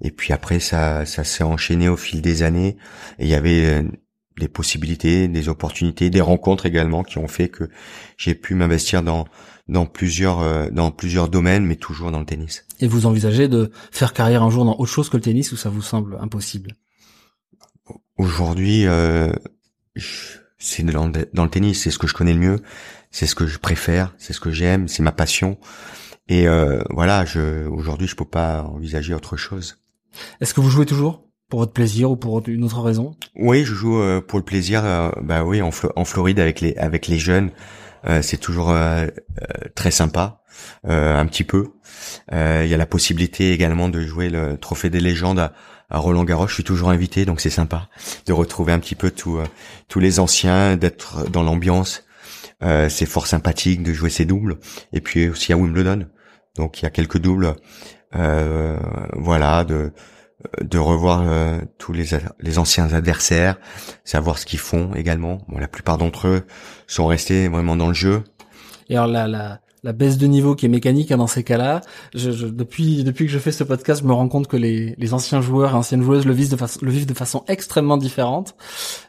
et 0.00 0.12
puis 0.12 0.32
après 0.32 0.60
ça, 0.60 1.04
ça 1.06 1.24
s'est 1.24 1.42
enchaîné 1.42 1.88
au 1.88 1.96
fil 1.96 2.22
des 2.22 2.44
années, 2.44 2.76
et 3.18 3.24
il 3.24 3.28
y 3.28 3.34
avait 3.34 3.82
des 4.38 4.48
possibilités, 4.48 5.28
des 5.28 5.48
opportunités, 5.48 6.10
des 6.10 6.20
rencontres 6.20 6.66
également 6.66 7.02
qui 7.02 7.18
ont 7.18 7.28
fait 7.28 7.48
que 7.48 7.68
j'ai 8.16 8.34
pu 8.34 8.54
m'investir 8.54 9.02
dans 9.02 9.26
dans 9.68 9.86
plusieurs 9.86 10.40
euh, 10.40 10.68
dans 10.70 10.90
plusieurs 10.90 11.28
domaines, 11.28 11.64
mais 11.64 11.76
toujours 11.76 12.10
dans 12.10 12.18
le 12.18 12.26
tennis. 12.26 12.66
Et 12.80 12.86
vous 12.86 13.06
envisagez 13.06 13.48
de 13.48 13.70
faire 13.90 14.12
carrière 14.12 14.42
un 14.42 14.50
jour 14.50 14.64
dans 14.64 14.76
autre 14.78 14.90
chose 14.90 15.08
que 15.08 15.16
le 15.16 15.22
tennis 15.22 15.52
ou 15.52 15.56
ça 15.56 15.70
vous 15.70 15.82
semble 15.82 16.18
impossible? 16.20 16.72
Aujourd'hui, 18.16 18.86
euh, 18.86 19.32
c'est 20.58 20.82
dans, 20.84 21.08
dans, 21.08 21.44
le 21.44 21.50
tennis, 21.50 21.82
c'est 21.82 21.90
ce 21.90 21.98
que 21.98 22.06
je 22.06 22.14
connais 22.14 22.32
le 22.34 22.38
mieux, 22.38 22.62
c'est 23.10 23.26
ce 23.26 23.34
que 23.34 23.46
je 23.46 23.58
préfère, 23.58 24.14
c'est 24.18 24.32
ce 24.32 24.40
que 24.40 24.50
j'aime, 24.50 24.88
c'est 24.88 25.02
ma 25.02 25.12
passion. 25.12 25.58
Et 26.28 26.46
euh, 26.46 26.82
voilà, 26.90 27.24
je 27.24 27.66
aujourd'hui, 27.66 28.06
je 28.06 28.16
peux 28.16 28.24
pas 28.24 28.62
envisager 28.62 29.14
autre 29.14 29.36
chose. 29.36 29.78
Est-ce 30.40 30.54
que 30.54 30.60
vous 30.60 30.70
jouez 30.70 30.86
toujours 30.86 31.24
pour 31.48 31.60
votre 31.60 31.72
plaisir 31.72 32.10
ou 32.10 32.16
pour 32.16 32.42
une 32.48 32.64
autre 32.64 32.80
raison? 32.80 33.14
Oui, 33.36 33.64
je 33.64 33.74
joue 33.74 34.00
euh, 34.00 34.20
pour 34.20 34.38
le 34.38 34.44
plaisir. 34.44 34.84
Euh, 34.84 35.10
bah 35.20 35.44
oui, 35.44 35.60
en, 35.60 35.70
en 35.96 36.04
Floride 36.06 36.40
avec 36.40 36.60
les 36.60 36.74
avec 36.76 37.08
les 37.08 37.18
jeunes. 37.18 37.50
Euh, 38.08 38.22
c'est 38.22 38.38
toujours 38.38 38.74
très 39.74 39.90
sympa, 39.90 40.40
un 40.84 41.26
petit 41.26 41.44
peu. 41.44 41.68
Il 42.32 42.66
y 42.66 42.74
a 42.74 42.76
la 42.76 42.86
possibilité 42.86 43.52
également 43.52 43.88
de 43.88 44.00
jouer 44.00 44.28
le 44.28 44.56
Trophée 44.56 44.90
des 44.90 44.98
légendes 44.98 45.38
à, 45.38 45.52
Roland 45.90 46.24
Garros. 46.24 46.48
Je 46.48 46.54
suis 46.54 46.64
toujours 46.64 46.88
invité, 46.88 47.26
donc 47.26 47.40
c'est 47.40 47.50
sympa 47.50 47.88
de 48.26 48.32
retrouver 48.32 48.72
un 48.72 48.80
petit 48.80 48.94
peu 48.94 49.10
tous 49.10 49.38
tous 49.88 50.00
les 50.00 50.18
anciens, 50.18 50.76
d'être 50.76 51.30
dans 51.30 51.42
l'ambiance. 51.42 52.04
C'est 52.88 53.06
fort 53.06 53.26
sympathique 53.26 53.82
de 53.82 53.92
jouer 53.92 54.10
ces 54.10 54.24
doubles. 54.24 54.58
Et 54.92 55.00
puis 55.00 55.28
aussi 55.28 55.52
à 55.52 55.56
Wimbledon, 55.56 56.06
donc 56.56 56.80
il 56.80 56.84
y 56.84 56.86
a 56.86 56.90
quelques 56.90 57.18
doubles. 57.18 57.54
voilà, 58.12 59.64
de 59.64 59.92
de 60.60 60.78
revoir 60.78 61.22
euh, 61.26 61.58
tous 61.78 61.92
les, 61.92 62.06
les 62.40 62.58
anciens 62.58 62.92
adversaires, 62.92 63.56
savoir 64.04 64.38
ce 64.38 64.46
qu'ils 64.46 64.58
font 64.58 64.94
également. 64.94 65.38
Bon, 65.48 65.58
la 65.58 65.68
plupart 65.68 65.98
d'entre 65.98 66.28
eux 66.28 66.42
sont 66.86 67.06
restés 67.06 67.48
vraiment 67.48 67.76
dans 67.76 67.88
le 67.88 67.94
jeu. 67.94 68.24
Et 68.88 68.96
alors 68.96 69.06
la, 69.06 69.28
la, 69.28 69.60
la 69.84 69.92
baisse 69.92 70.16
de 70.16 70.26
niveau 70.26 70.54
qui 70.54 70.66
est 70.66 70.68
mécanique 70.68 71.10
hein, 71.10 71.16
dans 71.16 71.26
ces 71.26 71.42
cas-là, 71.42 71.80
je, 72.14 72.30
je, 72.30 72.46
depuis 72.46 73.02
depuis 73.02 73.26
que 73.26 73.32
je 73.32 73.38
fais 73.38 73.52
ce 73.52 73.64
podcast, 73.64 74.02
je 74.02 74.06
me 74.06 74.12
rends 74.12 74.28
compte 74.28 74.46
que 74.46 74.56
les, 74.56 74.94
les 74.96 75.14
anciens 75.14 75.40
joueurs 75.40 75.72
et 75.72 75.74
anciennes 75.74 76.02
joueuses 76.02 76.24
le 76.24 76.32
vivent 76.32 76.50
de 76.50 76.56
façon 76.56 76.78
le 76.82 76.90
vivent 76.90 77.06
de 77.06 77.14
façon 77.14 77.44
extrêmement 77.48 77.96
différente. 77.96 78.54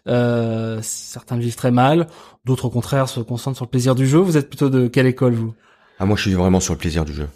Euh, 0.08 0.80
certains 0.82 1.36
le 1.36 1.44
vivent 1.44 1.56
très 1.56 1.72
mal, 1.72 2.08
d'autres 2.46 2.66
au 2.66 2.70
contraire 2.70 3.08
se 3.08 3.20
concentrent 3.20 3.58
sur 3.58 3.66
le 3.66 3.70
plaisir 3.70 3.96
du 3.96 4.08
jeu. 4.08 4.20
Vous 4.20 4.38
êtes 4.38 4.50
plutôt 4.50 4.70
de 4.70 4.88
quelle 4.88 5.08
école 5.08 5.34
vous? 5.34 5.54
Ah 6.00 6.06
moi 6.06 6.16
je 6.16 6.24
suis 6.24 6.34
vraiment 6.34 6.60
sur 6.60 6.74
le 6.74 6.80
plaisir 6.80 7.06
du 7.06 7.14
jeu. 7.14 7.28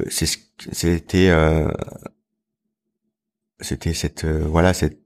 Euh, 0.00 0.04
c'est 0.10 0.26
c'était 0.72 1.30
euh, 1.30 1.68
c'était 3.60 3.94
cette 3.94 4.24
euh, 4.24 4.44
voilà 4.46 4.74
cette 4.74 4.98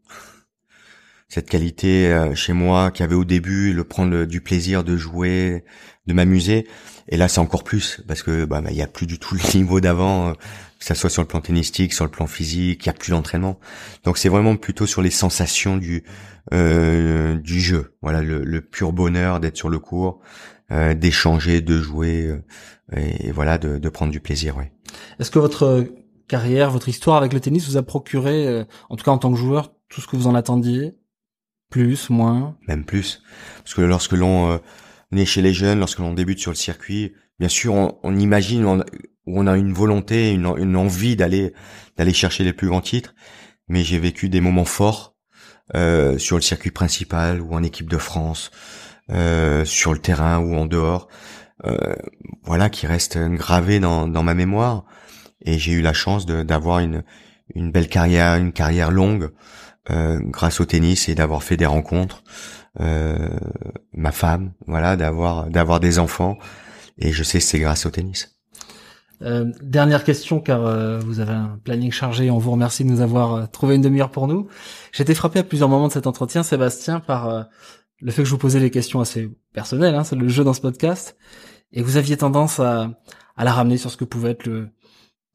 cette 1.28 1.48
qualité 1.48 2.12
euh, 2.12 2.34
chez 2.34 2.52
moi 2.52 2.90
qui 2.90 3.02
avait 3.02 3.14
au 3.14 3.24
début 3.24 3.72
le 3.72 3.84
prendre 3.84 4.24
du 4.24 4.40
plaisir 4.40 4.84
de 4.84 4.96
jouer, 4.96 5.64
de 6.06 6.12
m'amuser. 6.12 6.66
Et 7.08 7.16
là, 7.16 7.28
c'est 7.28 7.40
encore 7.40 7.64
plus 7.64 8.02
parce 8.06 8.22
que 8.22 8.44
bah, 8.44 8.60
bah, 8.60 8.70
il 8.70 8.76
y 8.76 8.82
a 8.82 8.86
plus 8.86 9.06
du 9.06 9.18
tout 9.18 9.34
le 9.52 9.58
niveau 9.58 9.80
d'avant, 9.80 10.28
euh, 10.28 10.32
que 10.78 10.84
ça 10.84 10.94
soit 10.94 11.10
sur 11.10 11.22
le 11.22 11.28
plan 11.28 11.40
tennistique, 11.40 11.92
sur 11.92 12.04
le 12.04 12.10
plan 12.10 12.26
physique, 12.26 12.84
il 12.84 12.86
y 12.86 12.90
a 12.90 12.94
plus 12.94 13.10
d'entraînement. 13.10 13.58
Donc 14.04 14.18
c'est 14.18 14.28
vraiment 14.28 14.56
plutôt 14.56 14.86
sur 14.86 15.02
les 15.02 15.10
sensations 15.10 15.76
du 15.76 16.04
euh, 16.52 17.36
du 17.36 17.60
jeu. 17.60 17.96
Voilà, 18.02 18.20
le, 18.20 18.44
le 18.44 18.60
pur 18.60 18.92
bonheur 18.92 19.40
d'être 19.40 19.56
sur 19.56 19.70
le 19.70 19.78
court, 19.78 20.20
euh, 20.70 20.94
d'échanger, 20.94 21.62
de 21.62 21.80
jouer, 21.80 22.38
et, 22.94 23.32
voilà, 23.32 23.56
de, 23.56 23.78
de 23.78 23.88
prendre 23.88 24.12
du 24.12 24.20
plaisir. 24.20 24.56
Ouais. 24.56 24.70
Est-ce 25.18 25.30
que 25.30 25.38
votre 25.38 25.86
carrière, 26.28 26.70
votre 26.70 26.88
histoire 26.88 27.16
avec 27.16 27.32
le 27.32 27.40
tennis 27.40 27.66
vous 27.68 27.76
a 27.76 27.82
procuré, 27.82 28.46
euh, 28.46 28.64
en 28.90 28.96
tout 28.96 29.04
cas 29.04 29.10
en 29.10 29.18
tant 29.18 29.30
que 29.30 29.38
joueur, 29.38 29.72
tout 29.88 30.00
ce 30.00 30.06
que 30.06 30.16
vous 30.16 30.26
en 30.26 30.34
attendiez? 30.34 30.94
Plus, 31.74 32.08
moins 32.08 32.56
Même 32.68 32.84
plus. 32.84 33.20
Parce 33.64 33.74
que 33.74 33.80
lorsque 33.80 34.12
l'on 34.12 34.52
euh, 34.52 34.58
est 35.10 35.24
chez 35.24 35.42
les 35.42 35.52
jeunes, 35.52 35.80
lorsque 35.80 35.98
l'on 35.98 36.14
débute 36.14 36.38
sur 36.38 36.52
le 36.52 36.56
circuit, 36.56 37.14
bien 37.40 37.48
sûr, 37.48 37.74
on, 38.00 38.16
imagine, 38.16 38.64
on, 38.64 38.84
on 39.26 39.48
a 39.48 39.56
une 39.56 39.72
volonté, 39.72 40.30
une, 40.30 40.46
une 40.56 40.76
envie 40.76 41.16
d'aller 41.16 41.52
d'aller 41.96 42.12
chercher 42.12 42.44
les 42.44 42.52
plus 42.52 42.68
grands 42.68 42.80
titres. 42.80 43.16
Mais 43.66 43.82
j'ai 43.82 43.98
vécu 43.98 44.28
des 44.28 44.40
moments 44.40 44.64
forts 44.64 45.16
euh, 45.74 46.16
sur 46.16 46.36
le 46.36 46.42
circuit 46.42 46.70
principal 46.70 47.40
ou 47.40 47.54
en 47.54 47.64
équipe 47.64 47.90
de 47.90 47.98
France, 47.98 48.52
euh, 49.10 49.64
sur 49.64 49.92
le 49.92 49.98
terrain 49.98 50.38
ou 50.38 50.54
en 50.54 50.66
dehors. 50.66 51.08
Euh, 51.66 51.96
voilà, 52.44 52.70
qui 52.70 52.86
restent 52.86 53.18
gravés 53.18 53.80
dans, 53.80 54.06
dans 54.06 54.22
ma 54.22 54.34
mémoire 54.34 54.84
et 55.42 55.58
j'ai 55.58 55.72
eu 55.72 55.80
la 55.80 55.92
chance 55.92 56.24
d'avoir 56.24 56.78
une, 56.78 57.02
une 57.52 57.72
belle 57.72 57.88
carrière, 57.88 58.36
une 58.36 58.52
carrière 58.52 58.92
longue 58.92 59.32
euh, 59.90 60.18
grâce 60.20 60.60
au 60.60 60.64
tennis 60.64 61.08
et 61.08 61.14
d'avoir 61.14 61.42
fait 61.42 61.56
des 61.56 61.66
rencontres. 61.66 62.22
Euh, 62.80 63.28
ma 63.92 64.12
femme, 64.12 64.52
voilà, 64.66 64.96
d'avoir 64.96 65.46
d'avoir 65.46 65.78
des 65.80 65.98
enfants 65.98 66.38
et 66.98 67.12
je 67.12 67.22
sais 67.22 67.40
c'est 67.40 67.58
grâce 67.58 67.86
au 67.86 67.90
tennis. 67.90 68.34
Euh, 69.22 69.52
dernière 69.62 70.04
question 70.04 70.40
car 70.40 70.66
euh, 70.66 70.98
vous 70.98 71.20
avez 71.20 71.32
un 71.32 71.58
planning 71.62 71.92
chargé. 71.92 72.30
On 72.30 72.38
vous 72.38 72.50
remercie 72.50 72.84
de 72.84 72.90
nous 72.90 73.00
avoir 73.00 73.34
euh, 73.34 73.46
trouvé 73.46 73.76
une 73.76 73.80
demi-heure 73.80 74.10
pour 74.10 74.26
nous. 74.26 74.48
J'ai 74.92 75.02
été 75.02 75.14
frappé 75.14 75.38
à 75.38 75.44
plusieurs 75.44 75.68
moments 75.68 75.88
de 75.88 75.92
cet 75.92 76.06
entretien, 76.06 76.42
Sébastien, 76.42 77.00
par 77.00 77.28
euh, 77.28 77.42
le 78.00 78.10
fait 78.10 78.22
que 78.22 78.26
je 78.26 78.32
vous 78.32 78.38
posais 78.38 78.60
des 78.60 78.70
questions 78.70 79.00
assez 79.00 79.30
personnelles. 79.52 79.94
Hein, 79.94 80.04
c'est 80.04 80.16
le 80.16 80.28
jeu 80.28 80.44
dans 80.44 80.52
ce 80.52 80.60
podcast, 80.60 81.16
et 81.72 81.82
vous 81.82 81.96
aviez 81.96 82.16
tendance 82.16 82.58
à, 82.60 82.90
à 83.36 83.44
la 83.44 83.52
ramener 83.52 83.78
sur 83.78 83.90
ce 83.90 83.96
que 83.96 84.04
pouvait 84.04 84.32
être 84.32 84.46
le, 84.46 84.68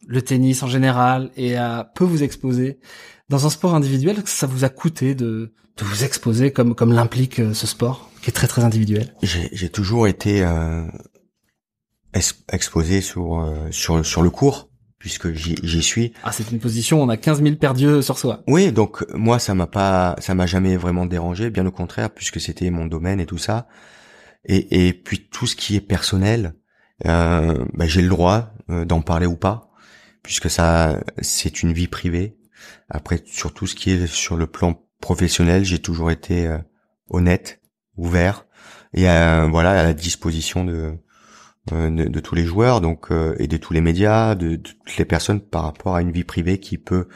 le 0.07 0.21
tennis 0.21 0.63
en 0.63 0.67
général 0.67 1.31
et 1.35 1.55
à 1.55 1.91
peu 1.95 2.03
vous 2.03 2.23
exposer 2.23 2.79
dans 3.29 3.45
un 3.45 3.49
sport 3.49 3.75
individuel 3.75 4.21
ça 4.25 4.47
vous 4.47 4.63
a 4.63 4.69
coûté 4.69 5.15
de, 5.15 5.53
de 5.77 5.85
vous 5.85 6.03
exposer 6.03 6.51
comme 6.51 6.75
comme 6.75 6.93
l'implique 6.93 7.39
euh, 7.39 7.53
ce 7.53 7.67
sport 7.67 8.09
qui 8.21 8.29
est 8.29 8.33
très 8.33 8.47
très 8.47 8.63
individuel? 8.63 9.13
J'ai 9.21 9.69
toujours 9.69 10.07
été 10.07 10.43
euh, 10.43 10.85
exposé 12.51 13.01
sur 13.01 13.39
euh, 13.39 13.67
sur 13.71 14.05
sur 14.05 14.21
le 14.21 14.29
cours 14.29 14.69
puisque 14.97 15.31
j'y 15.31 15.81
suis. 15.81 16.12
Ah 16.23 16.33
c'est 16.33 16.51
une 16.51 16.59
position 16.59 17.01
on 17.01 17.07
a 17.07 17.15
15 17.15 17.41
000 17.41 17.55
perdus 17.55 18.03
sur 18.03 18.17
soi. 18.17 18.43
Oui 18.47 18.71
donc 18.71 19.05
moi 19.13 19.39
ça 19.39 19.55
m'a 19.55 19.67
pas 19.67 20.15
ça 20.19 20.35
m'a 20.35 20.45
jamais 20.45 20.75
vraiment 20.75 21.05
dérangé 21.05 21.49
bien 21.49 21.65
au 21.65 21.71
contraire 21.71 22.09
puisque 22.09 22.41
c'était 22.41 22.69
mon 22.69 22.85
domaine 22.85 23.19
et 23.21 23.25
tout 23.25 23.38
ça 23.38 23.67
et 24.45 24.88
et 24.88 24.93
puis 24.93 25.29
tout 25.29 25.47
ce 25.47 25.55
qui 25.55 25.75
est 25.77 25.81
personnel 25.81 26.55
euh, 27.05 27.63
bah, 27.73 27.88
j'ai 27.88 28.01
le 28.01 28.09
droit 28.09 28.51
d'en 28.67 29.01
parler 29.01 29.25
ou 29.25 29.38
pas 29.38 29.68
puisque 30.23 30.49
ça 30.49 30.99
c'est 31.21 31.63
une 31.63 31.73
vie 31.73 31.88
privée. 31.88 32.38
Après 32.89 33.21
sur 33.25 33.53
tout 33.53 33.67
ce 33.67 33.75
qui 33.75 33.91
est 33.91 34.08
sur 34.08 34.38
le 34.38 34.47
plan 34.47 34.82
professionnel, 35.01 35.63
j'ai 35.63 35.79
toujours 35.79 36.12
été 36.12 36.47
euh, 36.47 36.58
honnête, 37.10 37.62
ouvert 37.97 38.45
et 38.93 39.10
euh, 39.10 39.47
voilà 39.49 39.71
à 39.71 39.84
la 39.84 39.93
disposition 39.93 40.65
de 40.65 40.93
euh, 41.73 41.89
de, 41.89 42.19
tous 42.19 42.34
les 42.36 42.45
joueurs 42.45 42.82
donc 42.82 43.10
et 43.38 43.47
de 43.47 43.58
tous 43.58 43.73
les 43.73 43.82
médias, 43.82 44.34
de, 44.34 44.55
toutes 44.55 44.97
les 44.97 45.05
personnes 45.05 45.41
par 45.41 45.63
rapport 45.63 45.95
à 45.95 46.01
une 46.01 46.12
vie 46.12 46.23
privée 46.23 46.60
qui 46.60 46.77
peut 46.77 47.08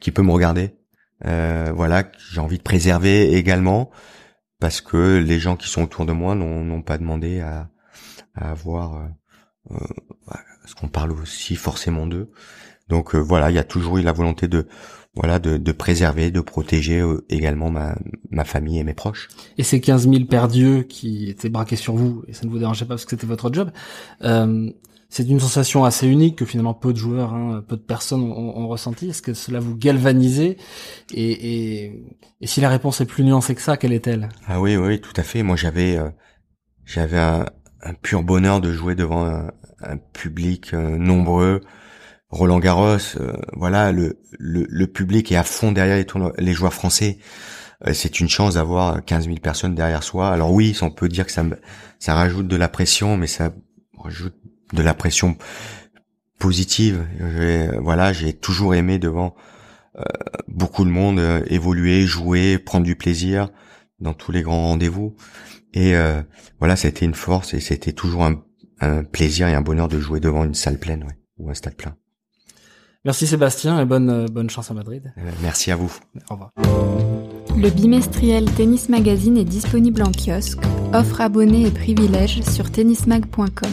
qui 0.00 0.12
peut 0.12 0.22
me 0.22 0.30
regarder. 0.30 0.76
voilà, 1.24 2.04
j'ai 2.30 2.40
envie 2.40 2.58
de 2.58 2.62
préserver 2.62 3.34
également 3.34 3.90
parce 4.60 4.80
que 4.80 5.18
les 5.18 5.38
gens 5.40 5.56
qui 5.56 5.68
sont 5.68 5.82
autour 5.82 6.06
de 6.06 6.12
moi 6.12 6.34
n'ont 6.34 6.82
pas 6.82 6.98
demandé 6.98 7.40
à, 7.40 7.68
à 8.34 8.50
avoir 8.50 9.08
ce 10.66 10.74
qu'on 10.74 10.88
parle 10.88 11.12
aussi 11.12 11.56
forcément 11.56 12.06
d'eux. 12.06 12.30
Donc 12.88 13.14
voilà, 13.14 13.50
il 13.50 13.54
y 13.54 13.58
a 13.58 13.64
toujours 13.64 13.98
eu 13.98 14.02
la 14.02 14.12
volonté 14.12 14.48
de 14.48 14.66
voilà 15.14 15.38
de, 15.38 15.56
de 15.56 15.72
préserver, 15.72 16.30
de 16.30 16.40
protéger 16.40 17.02
également 17.30 17.70
ma, 17.70 17.96
ma 18.30 18.44
famille 18.44 18.78
et 18.78 18.84
mes 18.84 18.94
proches. 18.94 19.28
Et 19.56 19.62
ces 19.62 19.80
15 19.80 20.10
000 20.10 20.24
perdus 20.26 20.84
qui 20.88 21.30
étaient 21.30 21.48
braqués 21.48 21.76
sur 21.76 21.94
vous, 21.94 22.22
et 22.28 22.34
ça 22.34 22.44
ne 22.44 22.50
vous 22.50 22.58
dérangeait 22.58 22.84
pas 22.84 22.90
parce 22.90 23.06
que 23.06 23.12
c'était 23.12 23.26
votre 23.26 23.50
job, 23.52 23.70
euh, 24.22 24.70
c'est 25.08 25.28
une 25.28 25.40
sensation 25.40 25.84
assez 25.84 26.06
unique 26.06 26.36
que 26.36 26.44
finalement 26.44 26.74
peu 26.74 26.92
de 26.92 26.98
joueurs, 26.98 27.32
hein, 27.32 27.64
peu 27.66 27.76
de 27.76 27.82
personnes 27.82 28.22
ont, 28.22 28.58
ont 28.58 28.68
ressenti. 28.68 29.08
Est-ce 29.08 29.22
que 29.22 29.34
cela 29.34 29.60
vous 29.60 29.76
galvanisait 29.76 30.56
et, 31.14 31.30
et, 31.84 32.02
et, 32.40 32.46
si 32.46 32.60
la 32.60 32.68
réponse 32.68 33.00
est 33.00 33.06
plus 33.06 33.24
nuancée 33.24 33.54
que 33.54 33.62
ça, 33.62 33.76
quelle 33.76 33.92
est-elle? 33.92 34.28
Ah 34.46 34.60
oui, 34.60 34.76
oui, 34.76 35.00
tout 35.00 35.12
à 35.16 35.22
fait. 35.22 35.42
Moi, 35.42 35.56
j'avais 35.56 35.96
euh, 35.96 36.10
j'avais 36.84 37.18
un, 37.18 37.46
un, 37.82 37.94
pur 37.94 38.22
bonheur 38.22 38.60
de 38.60 38.72
jouer 38.72 38.94
devant 38.94 39.24
un, 39.24 39.52
un 39.82 39.96
public 39.96 40.74
euh, 40.74 40.96
nombreux. 40.98 41.60
Roland 42.28 42.58
Garros, 42.58 42.98
euh, 43.20 43.32
voilà, 43.52 43.92
le, 43.92 44.18
le, 44.38 44.66
le, 44.68 44.86
public 44.86 45.30
est 45.30 45.36
à 45.36 45.44
fond 45.44 45.72
derrière 45.72 45.96
les, 45.96 46.06
les 46.38 46.52
joueurs 46.52 46.74
français. 46.74 47.18
c'est 47.92 48.18
une 48.18 48.28
chance 48.28 48.54
d'avoir 48.54 49.04
15 49.04 49.26
000 49.26 49.36
personnes 49.36 49.74
derrière 49.74 50.02
soi. 50.02 50.30
Alors 50.30 50.52
oui, 50.52 50.76
on 50.82 50.90
peut 50.90 51.08
dire 51.08 51.26
que 51.26 51.32
ça, 51.32 51.44
ça 52.00 52.14
rajoute 52.14 52.48
de 52.48 52.56
la 52.56 52.68
pression, 52.68 53.16
mais 53.16 53.28
ça 53.28 53.52
rajoute 53.96 54.34
de 54.72 54.82
la 54.82 54.92
pression 54.92 55.36
positive. 56.38 57.06
Voilà, 57.80 58.12
j'ai 58.12 58.32
toujours 58.32 58.74
aimé 58.74 58.98
devant 58.98 59.36
euh, 59.98 60.02
beaucoup 60.46 60.84
de 60.84 60.90
monde 60.90 61.18
euh, 61.18 61.42
évoluer, 61.46 62.02
jouer, 62.02 62.58
prendre 62.58 62.84
du 62.84 62.96
plaisir 62.96 63.48
dans 63.98 64.12
tous 64.12 64.30
les 64.30 64.42
grands 64.42 64.68
rendez-vous. 64.68 65.16
Et 65.72 65.96
euh, 65.96 66.22
voilà, 66.58 66.76
c'était 66.76 67.06
une 67.06 67.14
force 67.14 67.54
et 67.54 67.60
c'était 67.60 67.92
toujours 67.92 68.24
un, 68.24 68.42
plaisir 69.12 69.48
et 69.48 69.54
un 69.54 69.62
bonheur 69.62 69.88
de 69.88 69.98
jouer 69.98 70.20
devant 70.20 70.44
une 70.44 70.54
salle 70.54 70.78
pleine 70.78 71.04
ouais, 71.04 71.18
ou 71.38 71.50
un 71.50 71.54
stade 71.54 71.76
plein. 71.76 71.96
Merci 73.04 73.26
Sébastien 73.26 73.80
et 73.80 73.84
bonne 73.84 74.26
bonne 74.26 74.50
chance 74.50 74.70
à 74.70 74.74
Madrid. 74.74 75.12
merci 75.40 75.70
à 75.70 75.76
vous. 75.76 75.96
Au 76.28 76.34
revoir. 76.34 76.50
Le 77.56 77.70
bimestriel 77.70 78.44
Tennis 78.50 78.88
Magazine 78.90 79.38
est 79.38 79.44
disponible 79.44 80.02
en 80.02 80.12
kiosque, 80.12 80.58
offre 80.92 81.22
abonnés 81.22 81.66
et 81.66 81.70
privilèges 81.70 82.42
sur 82.42 82.70
tennismag.com. 82.70 83.70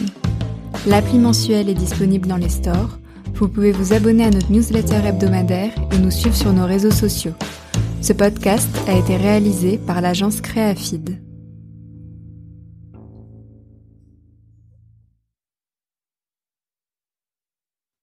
L'appli 0.88 1.20
mensuelle 1.20 1.68
est 1.68 1.74
disponible 1.74 2.28
dans 2.28 2.38
les 2.38 2.50
stores. 2.50 3.00
Vous 3.34 3.50
pouvez 3.50 3.72
vous 3.72 3.92
abonner 3.92 4.24
à 4.24 4.30
notre 4.30 4.52
newsletter 4.52 5.06
hebdomadaire 5.06 5.74
et 5.92 5.98
nous 5.98 6.12
suivre 6.12 6.36
sur 6.36 6.54
nos 6.54 6.66
réseaux 6.66 6.92
sociaux. 6.92 7.34
Ce 8.02 8.14
podcast 8.14 8.70
a 8.88 8.94
été 8.94 9.18
réalisé 9.18 9.78
par 9.78 10.00
l'agence 10.00 10.40
Créafid. 10.40 11.20